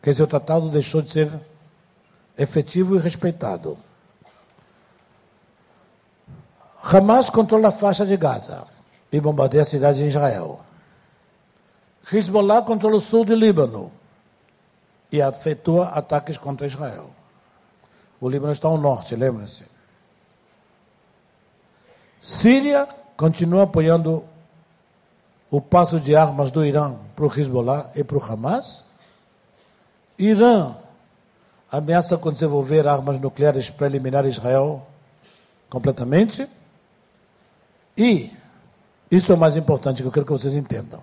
[0.00, 1.40] Quer dizer, o tratado deixou de ser
[2.38, 3.76] efetivo e respeitado.
[6.80, 8.64] Hamas controla a faixa de Gaza
[9.10, 10.60] e bombardeia a cidade de Israel.
[12.12, 13.92] Hezbollah controla o sul do Líbano
[15.10, 17.10] e efetua ataques contra Israel.
[18.20, 19.64] O Líbano está ao norte, lembre-se.
[22.20, 24.29] Síria continua apoiando
[25.50, 28.84] o passo de armas do Irã para o Hezbollah e para o Hamas.
[30.16, 30.76] Irã
[31.70, 34.86] ameaça com desenvolver armas nucleares para eliminar Israel
[35.68, 36.48] completamente.
[37.96, 38.30] E,
[39.10, 41.02] isso é o mais importante que eu quero que vocês entendam.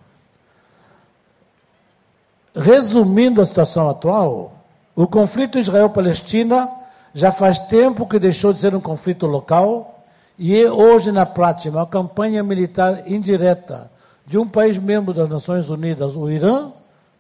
[2.56, 4.54] Resumindo a situação atual,
[4.96, 6.70] o conflito Israel-Palestina
[7.14, 10.06] já faz tempo que deixou de ser um conflito local
[10.40, 13.92] e é hoje, na prática, uma campanha militar indireta
[14.28, 16.72] de um país membro das Nações Unidas, o Irã,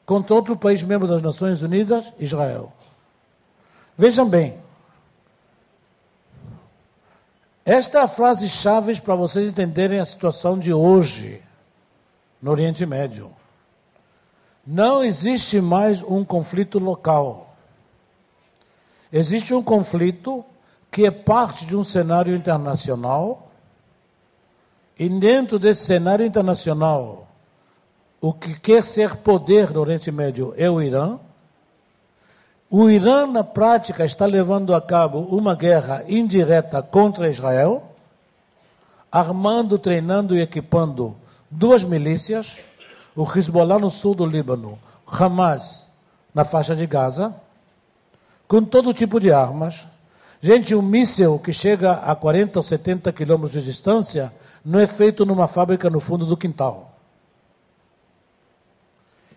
[0.06, 2.72] contra outro país membro das Nações Unidas, Israel.
[3.98, 4.62] Vejam bem,
[7.68, 11.42] Esta é a frase-chave para vocês entenderem a situação de hoje
[12.42, 13.30] no Oriente Médio.
[14.66, 17.58] Não existe mais um conflito local.
[19.12, 20.46] Existe um conflito
[20.90, 23.47] que é parte de um cenário internacional,
[25.00, 27.28] e dentro desse cenário internacional,
[28.20, 31.20] o que quer ser poder no Oriente Médio é o Irã.
[32.70, 37.84] O Irã, na prática, está levando a cabo uma guerra indireta contra Israel,
[39.12, 41.16] armando, treinando e equipando
[41.50, 42.60] duas milícias
[43.18, 45.88] o Hezbollah no sul do Líbano, Hamas
[46.36, 47.36] na faixa de Gaza,
[48.48, 49.88] com todo tipo de armas.
[50.40, 54.32] Gente, um míssil que chega a 40 ou 70 quilômetros de distância
[54.64, 56.94] não é feito numa fábrica no fundo do quintal.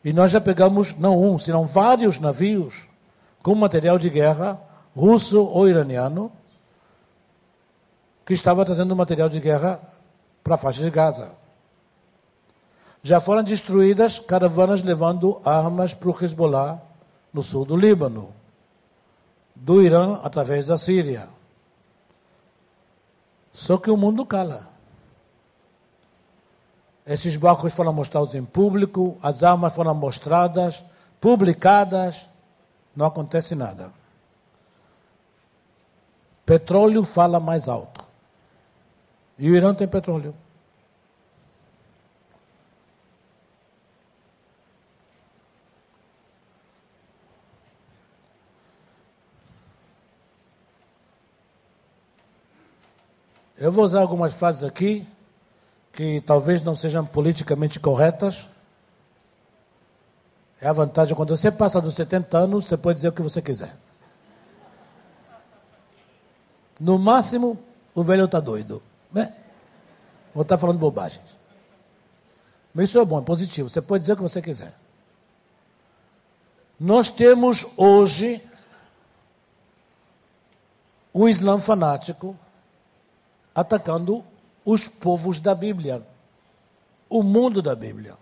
[0.05, 2.89] E nós já pegamos, não um, senão vários navios
[3.43, 4.61] com material de guerra,
[4.97, 6.33] russo ou iraniano,
[8.25, 9.81] que estava trazendo material de guerra
[10.43, 11.33] para a faixa de Gaza.
[13.03, 16.81] Já foram destruídas caravanas levando armas para o Hezbollah
[17.33, 18.33] no sul do Líbano,
[19.55, 21.29] do Irã através da Síria.
[23.53, 24.70] Só que o mundo cala.
[27.11, 30.85] Esses barcos foram mostrados em público, as armas foram mostradas,
[31.21, 32.31] publicadas,
[32.95, 33.93] não acontece nada.
[36.47, 38.07] Petróleo fala mais alto.
[39.37, 40.33] E o Irã tem petróleo.
[53.59, 55.05] Eu vou usar algumas frases aqui
[56.01, 58.49] que talvez não sejam politicamente corretas.
[60.59, 63.43] É a vantagem, quando você passa dos 70 anos, você pode dizer o que você
[63.43, 63.77] quiser.
[66.81, 67.63] No máximo,
[67.95, 68.83] o velho está doido.
[69.13, 69.35] Né?
[70.35, 71.37] Vou estar tá falando bobagens.
[72.73, 73.69] Mas isso é bom, é positivo.
[73.69, 74.73] Você pode dizer o que você quiser.
[76.81, 78.43] Nós temos hoje
[81.13, 82.35] o Islã fanático
[83.55, 84.25] atacando
[84.73, 86.07] os povos da Bíblia,
[87.09, 88.17] o mundo da Bíblia.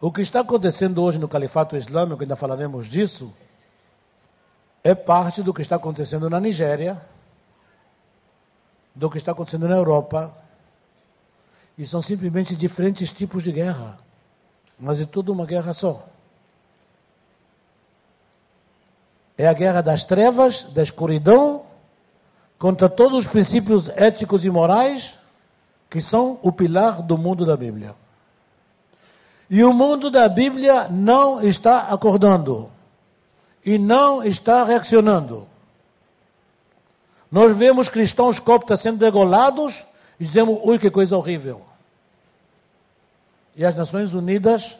[0.00, 3.34] O que está acontecendo hoje no califato islâmico, ainda falaremos disso,
[4.84, 7.04] é parte do que está acontecendo na Nigéria,
[8.94, 10.32] do que está acontecendo na Europa.
[11.76, 13.98] E são simplesmente diferentes tipos de guerra,
[14.78, 16.06] mas é tudo uma guerra só.
[19.36, 21.73] É a guerra das trevas, da escuridão
[22.64, 25.18] contra todos os princípios éticos e morais
[25.90, 27.94] que são o pilar do mundo da Bíblia.
[29.50, 32.72] E o mundo da Bíblia não está acordando
[33.66, 35.46] e não está reaccionando.
[37.30, 39.84] Nós vemos cristãos coptas sendo degolados
[40.18, 41.60] e dizemos, ui, que coisa horrível.
[43.54, 44.78] E as Nações Unidas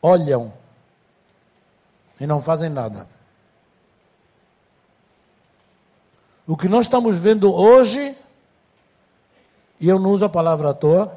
[0.00, 0.54] olham
[2.18, 3.06] e não fazem nada.
[6.50, 8.12] O que nós estamos vendo hoje,
[9.78, 11.16] e eu não uso a palavra à toa,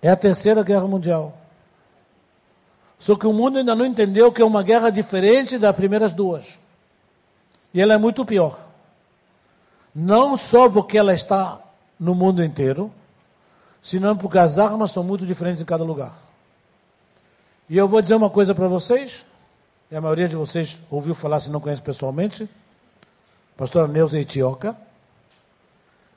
[0.00, 1.36] é a terceira guerra mundial.
[3.00, 6.56] Só que o mundo ainda não entendeu que é uma guerra diferente das primeiras duas.
[7.74, 8.56] E ela é muito pior.
[9.92, 11.60] Não só porque ela está
[11.98, 12.92] no mundo inteiro,
[13.82, 16.14] senão porque as armas são muito diferentes em cada lugar.
[17.68, 19.26] E eu vou dizer uma coisa para vocês
[19.90, 22.48] e a maioria de vocês ouviu falar, se não conhece pessoalmente,
[23.56, 24.76] pastora Neuza Etioca.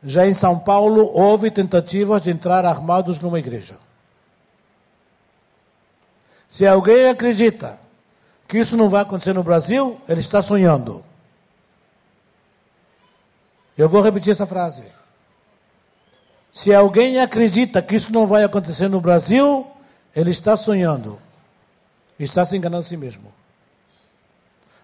[0.04, 3.76] Já em São Paulo houve tentativas de entrar armados numa igreja.
[6.48, 7.78] Se alguém acredita
[8.48, 11.04] que isso não vai acontecer no Brasil, ele está sonhando.
[13.78, 14.84] Eu vou repetir essa frase.
[16.52, 19.70] Se alguém acredita que isso não vai acontecer no Brasil,
[20.16, 21.20] ele está sonhando.
[22.18, 23.32] Está se enganando a si mesmo.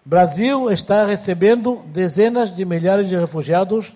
[0.06, 3.94] Brasil está recebendo dezenas de milhares de refugiados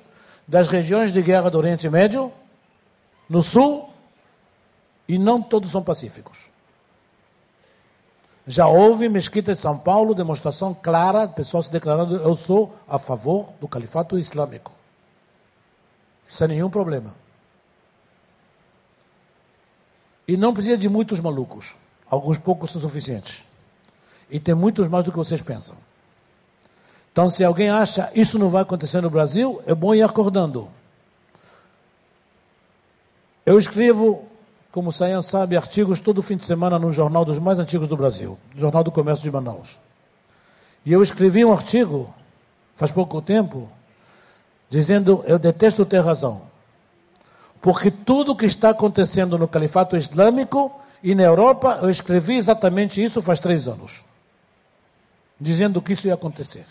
[0.48, 2.34] das regiões de guerra do Oriente Médio,
[3.30, 3.88] no sul,
[5.08, 6.50] e não todos são pacíficos.
[8.48, 12.98] Já houve em Mesquita de São Paulo demonstração clara, pessoas se declarando: eu sou a
[12.98, 14.72] favor do califato islâmico.
[16.28, 17.14] Sem nenhum problema.
[20.28, 21.76] E não precisa de muitos malucos.
[22.10, 23.46] Alguns poucos são suficientes.
[24.32, 25.76] E tem muitos mais do que vocês pensam.
[27.12, 30.70] Então, se alguém acha isso não vai acontecer no Brasil, é bom ir acordando.
[33.46, 34.26] Eu escrevo,
[34.72, 37.98] como o Sayan sabe, artigos todo fim de semana no jornal dos mais antigos do
[37.98, 39.80] Brasil, Jornal do Comércio de Manaus.
[40.86, 42.14] E eu escrevi um artigo
[42.76, 43.70] faz pouco tempo,
[44.70, 46.44] dizendo: Eu detesto ter razão.
[47.62, 50.72] Porque tudo que está acontecendo no califato islâmico
[51.04, 54.04] e na Europa, eu escrevi exatamente isso faz três anos,
[55.40, 56.66] dizendo que isso ia acontecer.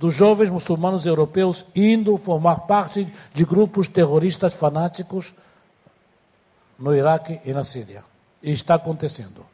[0.00, 5.34] Dos jovens muçulmanos europeus indo formar parte de grupos terroristas fanáticos
[6.78, 8.02] no Iraque e na Síria.
[8.42, 9.44] E está acontecendo.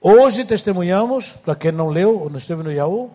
[0.00, 3.12] Hoje testemunhamos, para quem não leu ou não esteve no Yahoo,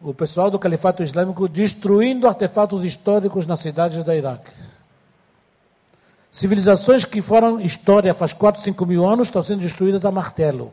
[0.00, 4.50] o pessoal do Califato Islâmico destruindo artefatos históricos nas cidades da Iraque.
[6.32, 10.72] Civilizações que foram história faz 4, 5 mil anos estão sendo destruídas a martelo.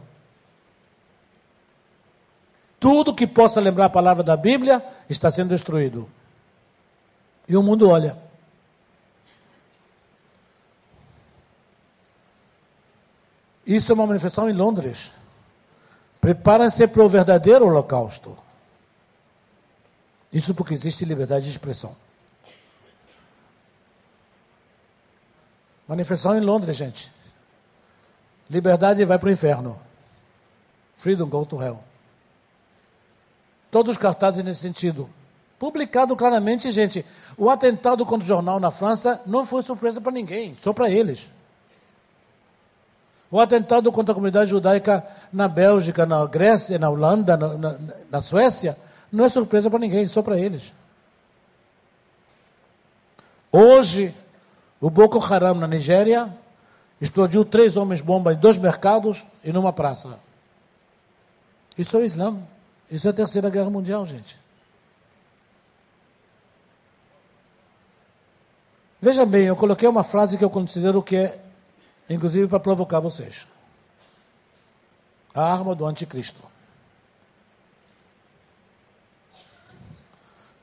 [2.83, 6.09] Tudo que possa lembrar a palavra da Bíblia está sendo destruído.
[7.47, 8.17] E o mundo olha.
[13.65, 15.13] Isso é uma manifestação em Londres.
[16.19, 18.37] Preparem-se para o verdadeiro holocausto.
[20.29, 21.95] Isso porque existe liberdade de expressão.
[25.87, 27.13] Manifestação em Londres, gente.
[28.49, 29.79] Liberdade vai para o inferno.
[30.97, 31.81] Freedom go to hell.
[33.73, 35.09] Todos os cartazes nesse sentido.
[35.57, 37.03] Publicado claramente, gente.
[37.35, 41.27] O atentado contra o jornal na França não foi surpresa para ninguém, só para eles.
[43.31, 47.77] O atentado contra a comunidade judaica na Bélgica, na Grécia, na Holanda, na, na,
[48.11, 48.77] na Suécia,
[49.11, 50.71] não é surpresa para ninguém, só para eles.
[53.51, 54.13] Hoje,
[54.79, 56.31] o Boko Haram na Nigéria
[57.01, 60.19] explodiu três homens-bomba em dois mercados e numa praça.
[61.75, 62.52] Isso é o Islã.
[62.93, 64.39] Isso é a Terceira Guerra Mundial, gente.
[69.01, 71.39] Veja bem, eu coloquei uma frase que eu considero que é
[72.07, 73.47] inclusive para provocar vocês.
[75.33, 76.43] A arma do anticristo.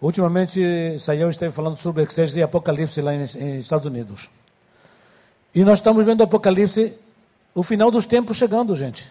[0.00, 4.30] Ultimamente, Saião esteve falando sobre Exército e Apocalipse lá nos Estados Unidos.
[5.52, 6.96] E nós estamos vendo Apocalipse,
[7.52, 9.10] o final dos tempos chegando, gente.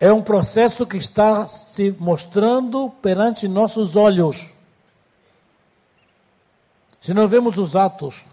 [0.00, 4.48] É um processo que está se mostrando perante nossos olhos.
[7.00, 8.24] Se não vemos os atos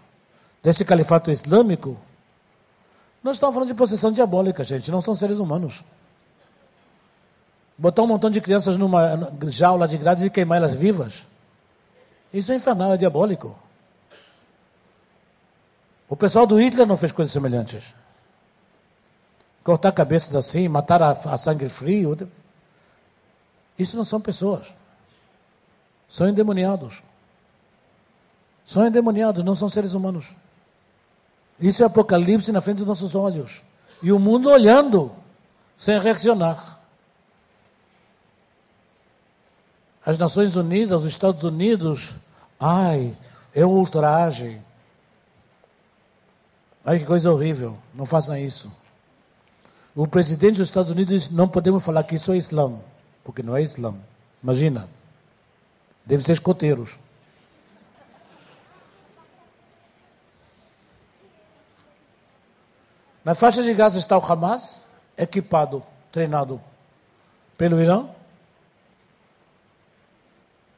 [0.62, 1.96] desse califato islâmico,
[3.22, 5.82] nós estamos falando de possessão diabólica, gente, não são seres humanos.
[7.76, 11.26] Botar um montão de crianças numa jaula de grades e queimar elas vivas,
[12.32, 13.56] isso é infernal, é diabólico.
[16.08, 17.94] O pessoal do Hitler não fez coisas semelhantes.
[19.66, 22.16] Cortar cabeças assim, matar a, a sangue frio.
[23.76, 24.72] Isso não são pessoas.
[26.08, 27.02] São endemoniados.
[28.64, 30.36] São endemoniados, não são seres humanos.
[31.58, 33.64] Isso é Apocalipse na frente dos nossos olhos.
[34.00, 35.10] E o mundo olhando,
[35.76, 36.78] sem reaccionar.
[40.04, 42.14] As Nações Unidas, os Estados Unidos,
[42.60, 43.18] ai,
[43.52, 44.60] é ultraje.
[46.84, 47.76] Ai, que coisa horrível.
[47.92, 48.70] Não façam isso.
[49.96, 52.78] O presidente dos Estados Unidos disse: não podemos falar que isso é Islã,
[53.24, 53.94] porque não é Islã.
[54.42, 54.86] Imagina.
[56.04, 56.98] Deve ser escoteiros.
[63.24, 64.80] Na faixa de Gaza está o Hamas,
[65.16, 65.82] equipado,
[66.12, 66.60] treinado
[67.56, 68.06] pelo Irã.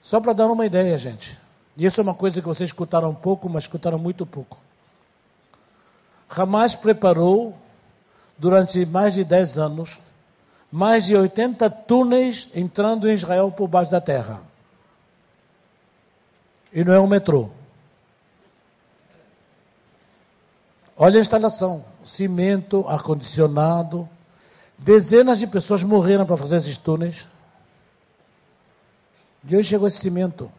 [0.00, 1.38] Só para dar uma ideia, gente.
[1.76, 4.56] E isso é uma coisa que vocês escutaram pouco, mas escutaram muito pouco.
[6.30, 7.54] Hamas preparou,
[8.38, 9.98] durante mais de 10 anos,
[10.70, 14.40] mais de 80 túneis entrando em Israel por baixo da terra.
[16.72, 17.50] E não é um metrô.
[20.96, 24.08] Olha a instalação: cimento, ar-condicionado.
[24.76, 27.26] Dezenas de pessoas morreram para fazer esses túneis.
[29.48, 30.50] E hoje chegou esse cimento.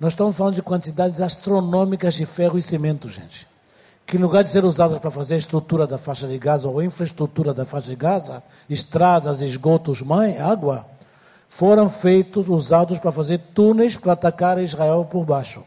[0.00, 3.46] Nós estamos falando de quantidades astronômicas de ferro e cimento, gente.
[4.06, 6.82] Que em lugar de ser usadas para fazer a estrutura da faixa de Gaza ou
[6.82, 10.86] infraestrutura da faixa de Gaza, estradas, esgotos, mãe, água,
[11.48, 15.62] foram feitos, usados para fazer túneis para atacar Israel por baixo.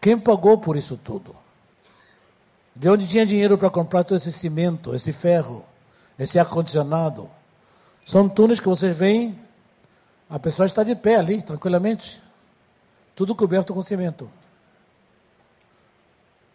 [0.00, 1.36] Quem pagou por isso tudo?
[2.74, 5.62] De onde tinha dinheiro para comprar todo esse cimento, esse ferro,
[6.18, 7.28] esse ar-condicionado?
[8.04, 9.38] São túneis que vocês veem,
[10.28, 12.20] a pessoa está de pé ali, tranquilamente,
[13.14, 14.28] tudo coberto com cimento.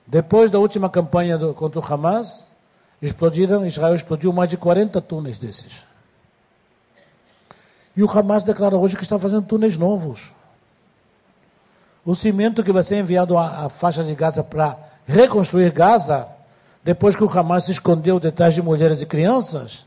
[0.08, 2.44] Depois da última campanha do, contra o Hamas,
[3.02, 5.86] explodiram, Israel explodiu mais de 40 túneis desses.
[7.96, 10.32] E o Hamas declara hoje que está fazendo túneis novos.
[12.06, 16.28] O cimento que vai ser enviado à, à faixa de Gaza para reconstruir Gaza,
[16.84, 19.86] depois que o Hamas se escondeu detrás de mulheres e crianças,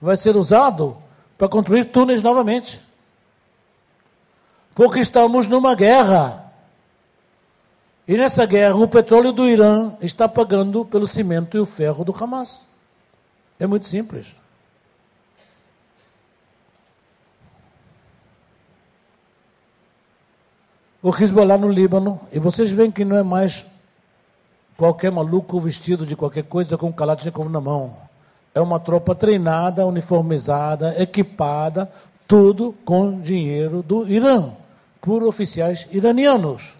[0.00, 0.96] vai ser usado
[1.36, 2.80] para construir túneis novamente.
[4.76, 6.45] Porque estamos numa guerra.
[8.08, 12.14] E nessa guerra, o petróleo do Irã está pagando pelo cimento e o ferro do
[12.14, 12.64] Hamas.
[13.58, 14.36] É muito simples.
[21.02, 23.66] O Hezbollah no Líbano, e vocês veem que não é mais
[24.76, 27.96] qualquer maluco vestido de qualquer coisa com um Kalashnikov na mão.
[28.54, 31.90] É uma tropa treinada, uniformizada, equipada,
[32.26, 34.52] tudo com dinheiro do Irã,
[35.00, 36.74] por oficiais iranianos,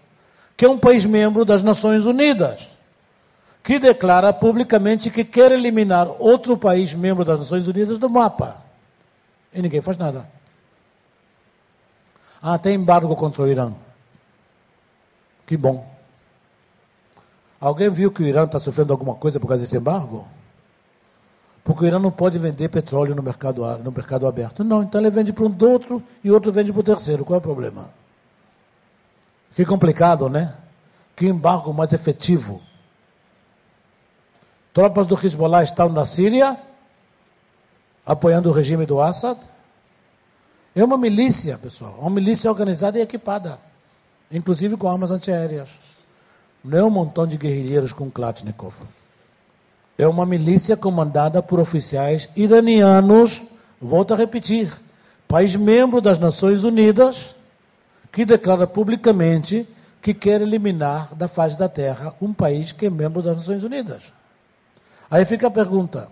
[0.57, 2.69] que é um país membro das Nações Unidas,
[3.63, 8.63] que declara publicamente que quer eliminar outro país membro das Nações Unidas do mapa.
[9.53, 10.29] E ninguém faz nada.
[12.41, 13.73] Ah, tem embargo contra o Irã.
[15.45, 15.87] Que bom.
[17.61, 20.27] Alguém viu que o Irã está sofrendo alguma coisa por causa desse embargo?
[21.65, 24.63] Porque o Irã não pode vender petróleo no mercado, no mercado aberto.
[24.63, 27.25] Não, então ele vende para um outro e outro vende para o terceiro.
[27.25, 27.91] Qual é o problema?
[29.57, 30.53] Que complicado, né?
[31.17, 32.61] Que embargo mais efetivo.
[34.75, 36.61] Tropas do Hezbollah estão na Síria,
[38.05, 39.41] apoiando o regime do Assad.
[40.75, 41.97] É uma milícia, pessoal.
[41.99, 43.59] Uma milícia organizada e equipada,
[44.31, 45.81] inclusive com armas antiaéreas.
[46.63, 48.75] Não é um montão de guerrilheiros com Klatnikov.
[49.97, 53.43] É uma milícia comandada por oficiais iranianos,
[53.81, 54.71] volto a repetir,
[55.27, 57.36] país membro das Nações Unidas,
[58.17, 59.69] que declara publicamente
[60.01, 64.11] que quer eliminar da face da terra um país que é membro das Nações Unidas.
[65.11, 66.09] Aí fica a pergunta: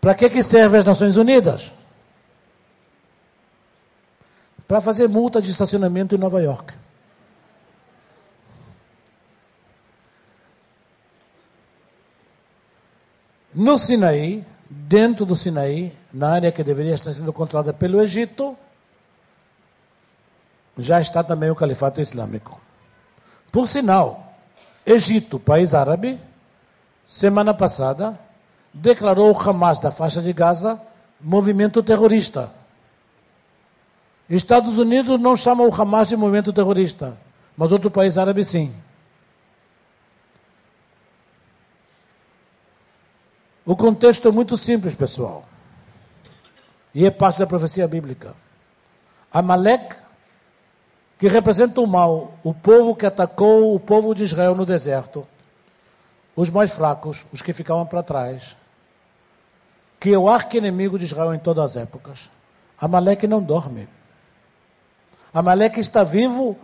[0.00, 1.70] para que, que servem as Nações Unidas?
[4.66, 6.72] Para fazer multa de estacionamento em Nova York.
[13.54, 18.56] No Sinaí, dentro do Sinaí, na área que deveria estar sendo controlada pelo Egito,
[20.76, 22.60] já está também o Califato Islâmico.
[23.50, 24.34] Por sinal,
[24.84, 26.18] Egito, país árabe,
[27.06, 28.18] semana passada,
[28.72, 30.80] declarou o Hamas da faixa de Gaza
[31.20, 32.50] movimento terrorista.
[34.28, 37.16] Estados Unidos não chama o Hamas de movimento terrorista,
[37.56, 38.74] mas outro país árabe sim.
[43.64, 45.44] O contexto é muito simples, pessoal.
[46.94, 48.34] E é parte da profecia bíblica.
[49.32, 49.96] Amalek,
[51.22, 55.24] que representa o mal, o povo que atacou o povo de Israel no deserto,
[56.34, 58.56] os mais fracos, os que ficavam para trás,
[60.00, 62.28] que é o arqui-inimigo de Israel em todas as épocas.
[62.76, 63.88] Amaleque não dorme.
[65.32, 66.56] Amaleque está vivo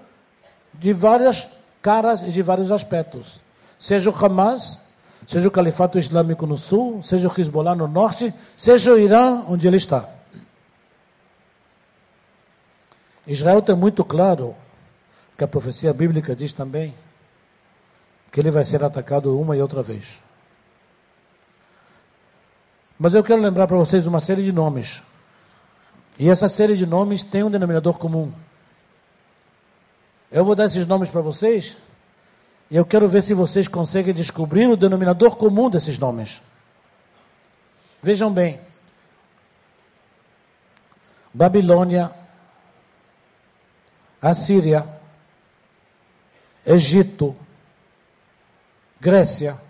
[0.74, 1.46] de várias
[1.80, 3.40] caras e de vários aspectos.
[3.78, 4.80] Seja o Hamas,
[5.24, 9.68] seja o Califato Islâmico no sul, seja o Hezbollah no norte, seja o Irã, onde
[9.68, 10.17] ele está.
[13.28, 14.56] Israel tem muito claro
[15.36, 16.94] que a profecia bíblica diz também
[18.32, 20.20] que ele vai ser atacado uma e outra vez.
[22.98, 25.02] Mas eu quero lembrar para vocês uma série de nomes.
[26.18, 28.32] E essa série de nomes tem um denominador comum.
[30.32, 31.78] Eu vou dar esses nomes para vocês
[32.70, 36.42] e eu quero ver se vocês conseguem descobrir o denominador comum desses nomes.
[38.02, 38.60] Vejam bem.
[41.32, 42.10] Babilônia,
[44.20, 44.86] Assíria,
[46.66, 47.36] Egito,
[49.00, 49.60] Grécia,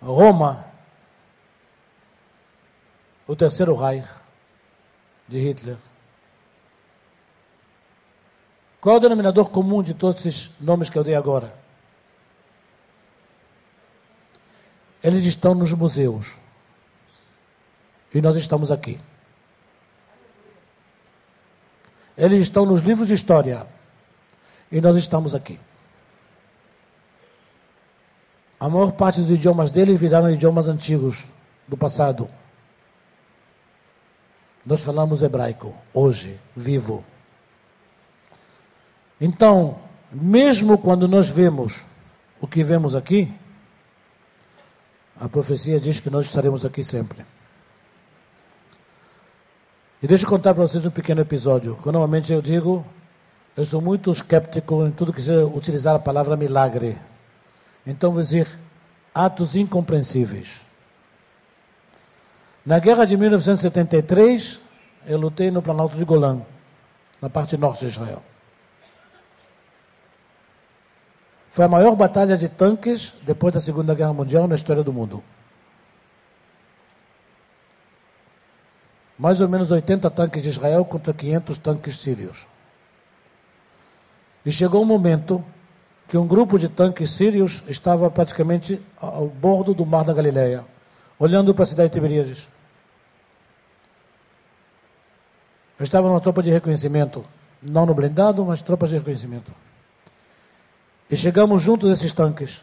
[0.00, 0.64] Roma,
[3.26, 4.08] o terceiro Reich
[5.28, 5.76] de Hitler.
[8.80, 11.56] Qual é o denominador comum de todos esses nomes que eu dei agora?
[15.02, 16.36] Eles estão nos museus.
[18.14, 19.00] E nós estamos aqui.
[22.16, 23.66] Eles estão nos livros de história.
[24.70, 25.58] E nós estamos aqui.
[28.58, 31.24] A maior parte dos idiomas dele viraram idiomas antigos,
[31.66, 32.28] do passado.
[34.64, 37.04] Nós falamos hebraico, hoje, vivo.
[39.20, 39.78] Então,
[40.12, 41.84] mesmo quando nós vemos
[42.40, 43.32] o que vemos aqui,
[45.18, 47.24] a profecia diz que nós estaremos aqui sempre.
[50.02, 51.76] E deixa eu contar para vocês um pequeno episódio.
[51.76, 52.84] Que normalmente eu digo,
[53.56, 56.98] eu sou muito escéptico em tudo que se utilizar a palavra milagre.
[57.86, 58.48] Então vou dizer
[59.14, 60.62] atos incompreensíveis.
[62.66, 64.60] Na guerra de 1973,
[65.06, 66.40] eu lutei no Planalto de Golã,
[67.20, 68.22] na parte norte de Israel.
[71.50, 75.22] Foi a maior batalha de tanques depois da Segunda Guerra Mundial na história do mundo.
[79.22, 82.44] Mais ou menos 80 tanques de Israel contra 500 tanques sírios.
[84.44, 85.44] E chegou um momento
[86.08, 90.64] que um grupo de tanques sírios estava praticamente ao bordo do mar da Galileia,
[91.20, 92.48] olhando para a cidade de Tiberíades.
[95.78, 97.24] Estava numa tropa de reconhecimento,
[97.62, 99.52] não no blindado, mas tropas de reconhecimento.
[101.08, 102.60] E chegamos junto desses tanques.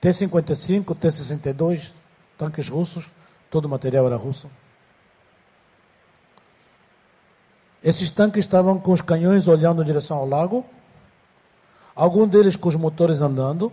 [0.00, 1.94] T-55, T-62,
[2.38, 3.10] tanques russos,
[3.50, 4.48] todo o material era russo.
[7.86, 10.66] Esses tanques estavam com os canhões olhando em direção ao lago,
[11.94, 13.72] algum deles com os motores andando,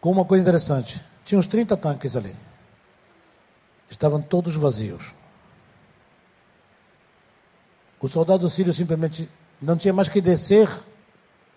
[0.00, 2.34] com uma coisa interessante: tinha uns 30 tanques ali.
[3.90, 5.14] Estavam todos vazios.
[8.00, 9.28] O soldado sírio simplesmente
[9.60, 10.66] não tinha mais que descer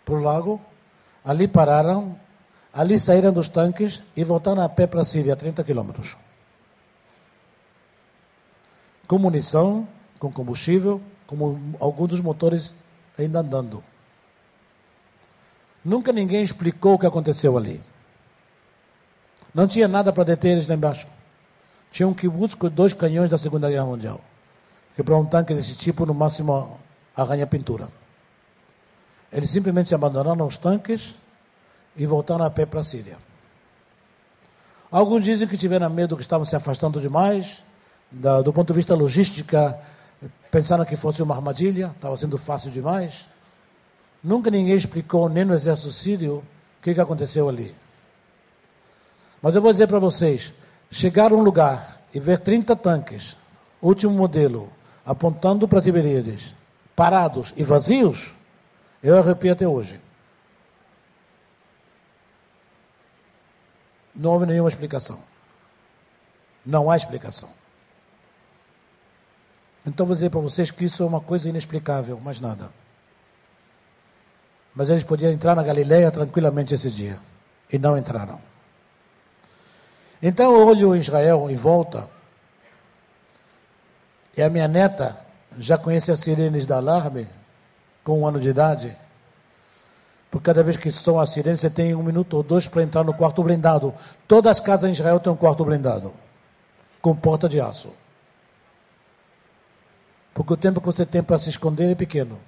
[0.03, 0.59] para o lago,
[1.23, 2.19] ali pararam,
[2.73, 6.17] ali saíram dos tanques e voltaram a pé para a Síria, 30 quilômetros.
[9.07, 9.87] Com munição,
[10.19, 12.73] com combustível, como alguns dos motores
[13.17, 13.83] ainda andando.
[15.83, 17.81] Nunca ninguém explicou o que aconteceu ali.
[19.53, 21.07] Não tinha nada para deter eles lá embaixo.
[21.91, 24.21] Tinha um kibutz com dois canhões da Segunda Guerra Mundial.
[24.95, 26.77] Que para um tanque desse tipo, no máximo,
[27.15, 27.89] arranha pintura.
[29.31, 31.15] Eles simplesmente abandonaram os tanques
[31.95, 33.17] e voltaram a pé para a Síria.
[34.91, 37.63] Alguns dizem que tiveram medo que estavam se afastando demais,
[38.11, 39.79] da, do ponto de vista logística,
[40.51, 43.27] pensaram que fosse uma armadilha, estava sendo fácil demais.
[44.23, 46.37] Nunca ninguém explicou, nem no exército sírio,
[46.79, 47.75] o que, que aconteceu ali.
[49.41, 50.53] Mas eu vou dizer para vocês:
[50.91, 53.37] chegar a um lugar e ver 30 tanques,
[53.81, 54.71] último modelo,
[55.05, 56.55] apontando para Tiberíades,
[56.95, 58.33] parados e vazios,
[59.01, 59.99] eu arrepio até hoje.
[64.13, 65.19] Não houve nenhuma explicação.
[66.65, 67.49] Não há explicação.
[69.89, 72.69] Então vou dizer para vocês que isso é uma coisa inexplicável, mais nada.
[74.75, 77.19] Mas eles podiam entrar na Galileia tranquilamente esse dia.
[77.73, 78.39] E não entraram.
[80.21, 82.07] Então eu olho Israel em volta.
[84.37, 85.17] E a minha neta
[85.57, 87.27] já conhece as sirenes da alarme
[88.03, 88.95] com um ano de idade.
[90.29, 93.03] Porque cada vez que são as sirenes, você tem um minuto ou dois para entrar
[93.03, 93.91] no quarto blindado.
[94.27, 96.13] Todas as casas em Israel têm um quarto blindado.
[97.01, 97.91] Com porta de aço.
[100.39, 102.39] Porque o tempo que você tem para se esconder é pequeno.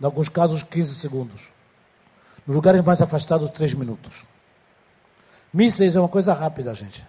[0.00, 1.52] Em alguns casos, 15 segundos.
[2.46, 4.24] Nos lugares mais afastados, 3 minutos.
[5.52, 7.06] Mísseis é uma coisa rápida, gente.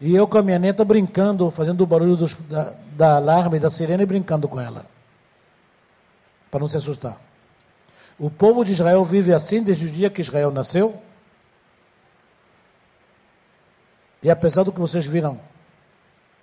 [0.00, 3.68] E eu com a minha neta brincando, fazendo o barulho dos, da, da alarme, da
[3.68, 4.86] sirene brincando com ela.
[6.48, 7.20] Para não se assustar.
[8.20, 11.02] O povo de Israel vive assim desde o dia que Israel nasceu.
[14.22, 15.40] E apesar do que vocês viram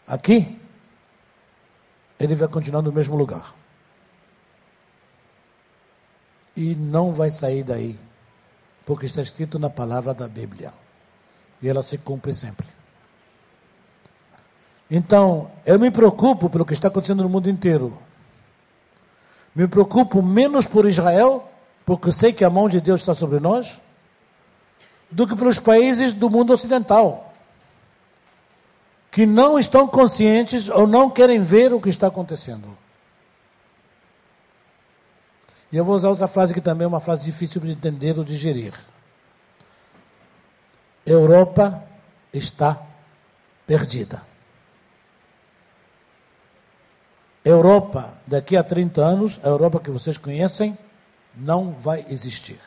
[0.06, 0.60] aqui,
[2.20, 3.56] ele vai continuar no mesmo lugar.
[6.56, 7.98] E não vai sair daí,
[8.86, 10.74] porque está escrito na palavra da Bíblia.
[11.62, 12.68] E ela se cumpre sempre.
[14.92, 17.98] Então, eu me preocupo pelo que está acontecendo no mundo inteiro.
[19.56, 21.50] Me preocupo menos por Israel,
[21.86, 23.80] porque sei que a mão de Deus está sobre nós,
[25.10, 27.29] do que pelos países do mundo ocidental
[29.12, 32.78] que não estão conscientes ou não querem ver o que está acontecendo.
[35.72, 38.24] E eu vou usar outra frase que também é uma frase difícil de entender ou
[38.24, 38.74] digerir.
[41.06, 41.84] Europa
[42.34, 42.82] está
[43.66, 44.24] perdida.
[47.44, 50.78] Europa, daqui a 30 anos, a Europa que vocês conhecem,
[51.36, 52.60] não vai existir.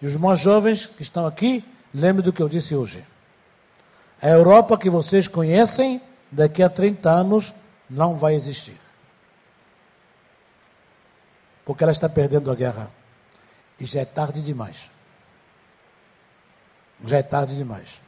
[0.00, 3.04] E os mais jovens que estão aqui, lembrem do que eu disse hoje.
[4.22, 6.00] A Europa que vocês conhecem,
[6.30, 7.52] daqui a 30 anos,
[7.90, 8.80] não vai existir.
[11.64, 12.88] Porque ela está perdendo a guerra.
[13.80, 14.88] E já é tarde demais.
[17.04, 18.00] Já é tarde demais.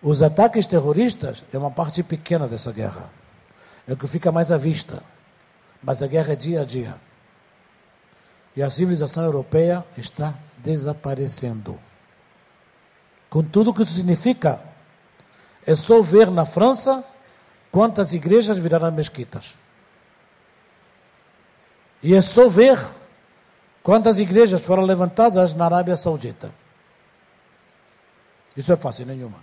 [0.00, 3.10] Os ataques terroristas é uma parte pequena dessa guerra.
[3.86, 5.02] É o que fica mais à vista.
[5.82, 6.96] Mas a guerra é dia a dia.
[8.56, 11.78] E a civilização europeia está desaparecendo.
[13.30, 14.60] Com tudo o que isso significa,
[15.64, 17.04] é só ver na França
[17.70, 19.56] quantas igrejas viraram mesquitas.
[22.02, 22.76] E é só ver
[23.82, 26.52] quantas igrejas foram levantadas na Arábia Saudita.
[28.56, 29.38] Isso é fácil, nenhuma.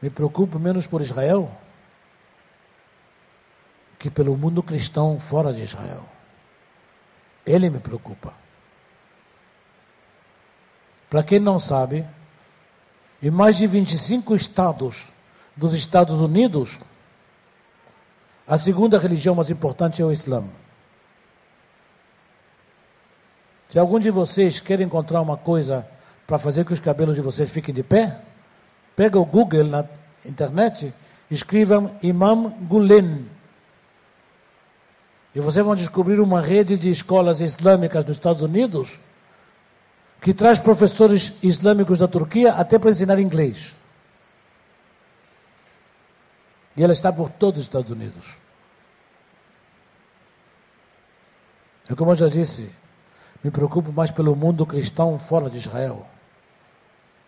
[0.00, 1.50] Me preocupo menos por Israel
[3.98, 6.15] que pelo mundo cristão fora de Israel.
[7.46, 8.34] Ele me preocupa.
[11.08, 12.04] Para quem não sabe,
[13.22, 15.06] em mais de 25 estados
[15.56, 16.78] dos Estados Unidos,
[18.46, 20.44] a segunda religião mais importante é o Islã.
[23.70, 25.86] Se algum de vocês quer encontrar uma coisa
[26.26, 28.20] para fazer que os cabelos de vocês fiquem de pé,
[28.94, 29.84] pega o Google na
[30.24, 30.92] internet,
[31.30, 33.35] escrevam Imam Gulen.
[35.36, 38.98] E vocês vão descobrir uma rede de escolas islâmicas dos Estados Unidos
[40.18, 43.76] que traz professores islâmicos da Turquia até para ensinar inglês.
[46.74, 48.38] E ela está por todos os Estados Unidos.
[51.90, 52.70] É como eu já disse,
[53.44, 56.06] me preocupo mais pelo mundo cristão fora de Israel.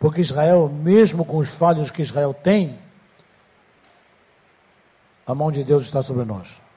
[0.01, 2.79] Porque Israel, mesmo com os falhos que Israel tem,
[5.27, 6.68] a mão de Deus está sobre nós.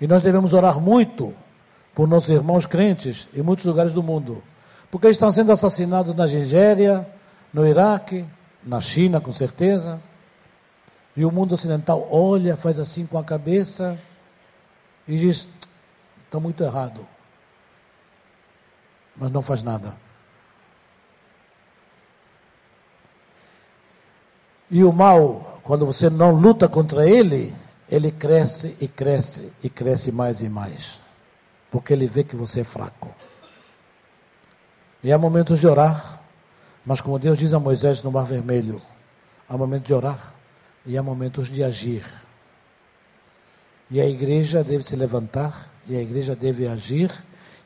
[0.00, 1.34] E nós devemos orar muito
[1.94, 4.42] por nossos irmãos crentes em muitos lugares do mundo.
[4.90, 7.06] Porque eles estão sendo assassinados na Nigéria,
[7.52, 8.24] no Iraque,
[8.62, 10.00] na China, com certeza.
[11.16, 13.98] E o mundo ocidental olha, faz assim com a cabeça
[15.06, 15.48] e diz:
[16.24, 17.06] está muito errado.
[19.16, 19.96] Mas não faz nada.
[24.70, 27.54] E o mal, quando você não luta contra ele,
[27.90, 31.00] ele cresce e cresce e cresce mais e mais.
[31.70, 33.14] Porque ele vê que você é fraco.
[35.02, 36.20] E há momentos de orar,
[36.84, 38.82] mas como Deus diz a Moisés no Mar Vermelho,
[39.48, 40.34] há momentos de orar
[40.84, 42.04] e há momentos de agir.
[43.90, 47.10] E a igreja deve se levantar, e a igreja deve agir,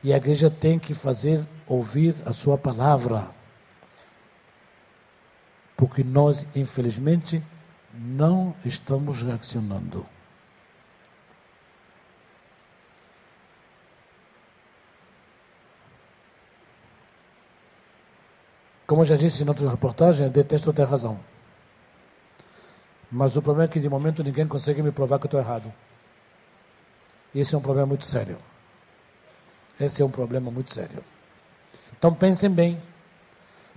[0.03, 3.29] e a igreja tem que fazer ouvir a sua palavra
[5.83, 7.43] porque nós, infelizmente,
[7.93, 10.05] não estamos reaccionando.
[18.85, 21.19] Como já disse em outra reportagem, eu detesto ter razão.
[23.11, 25.71] Mas o problema é que de momento ninguém consegue me provar que eu estou errado.
[27.33, 28.37] Esse é um problema muito sério.
[29.79, 31.03] Esse é um problema muito sério.
[31.97, 32.81] Então pensem bem.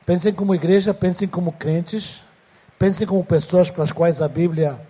[0.04, 2.24] Pensem como igreja, pensem como crentes,
[2.78, 4.80] pensem como pessoas para as quais a Bíblia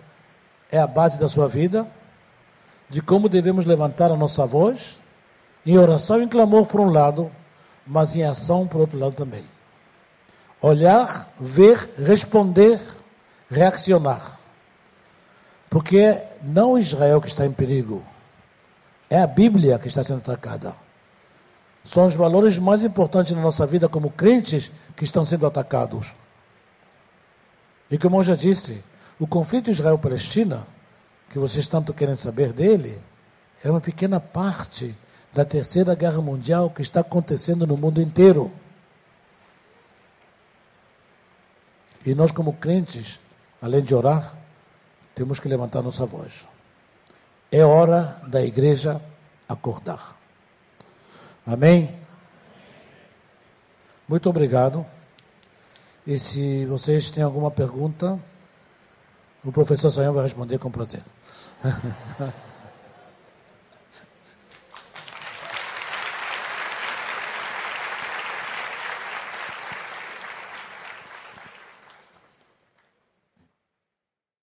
[0.71, 1.87] é a base da sua vida,
[2.89, 4.99] de como devemos levantar a nossa voz,
[5.65, 7.31] em oração e em clamor por um lado,
[7.85, 9.45] mas em ação por outro lado também.
[10.61, 12.79] Olhar, ver, responder,
[13.49, 14.39] reaccionar.
[15.69, 18.03] Porque é não Israel que está em perigo,
[19.09, 20.75] é a Bíblia que está sendo atacada.
[21.83, 26.13] São os valores mais importantes na nossa vida como crentes que estão sendo atacados.
[27.89, 28.83] E como eu já disse,
[29.19, 30.67] o conflito Israel-Palestina,
[31.29, 33.01] que vocês tanto querem saber dele,
[33.63, 34.95] é uma pequena parte
[35.33, 38.51] da terceira guerra mundial que está acontecendo no mundo inteiro.
[42.07, 43.19] E nós, como crentes,
[43.61, 44.33] além de orar,
[45.13, 46.47] temos que levantar nossa voz.
[47.51, 49.01] É hora da igreja
[49.45, 50.15] acordar.
[51.45, 51.93] Amém?
[54.07, 54.85] Muito obrigado.
[56.05, 58.17] E se vocês têm alguma pergunta,
[59.43, 61.03] o professor Sonhão vai responder com prazer.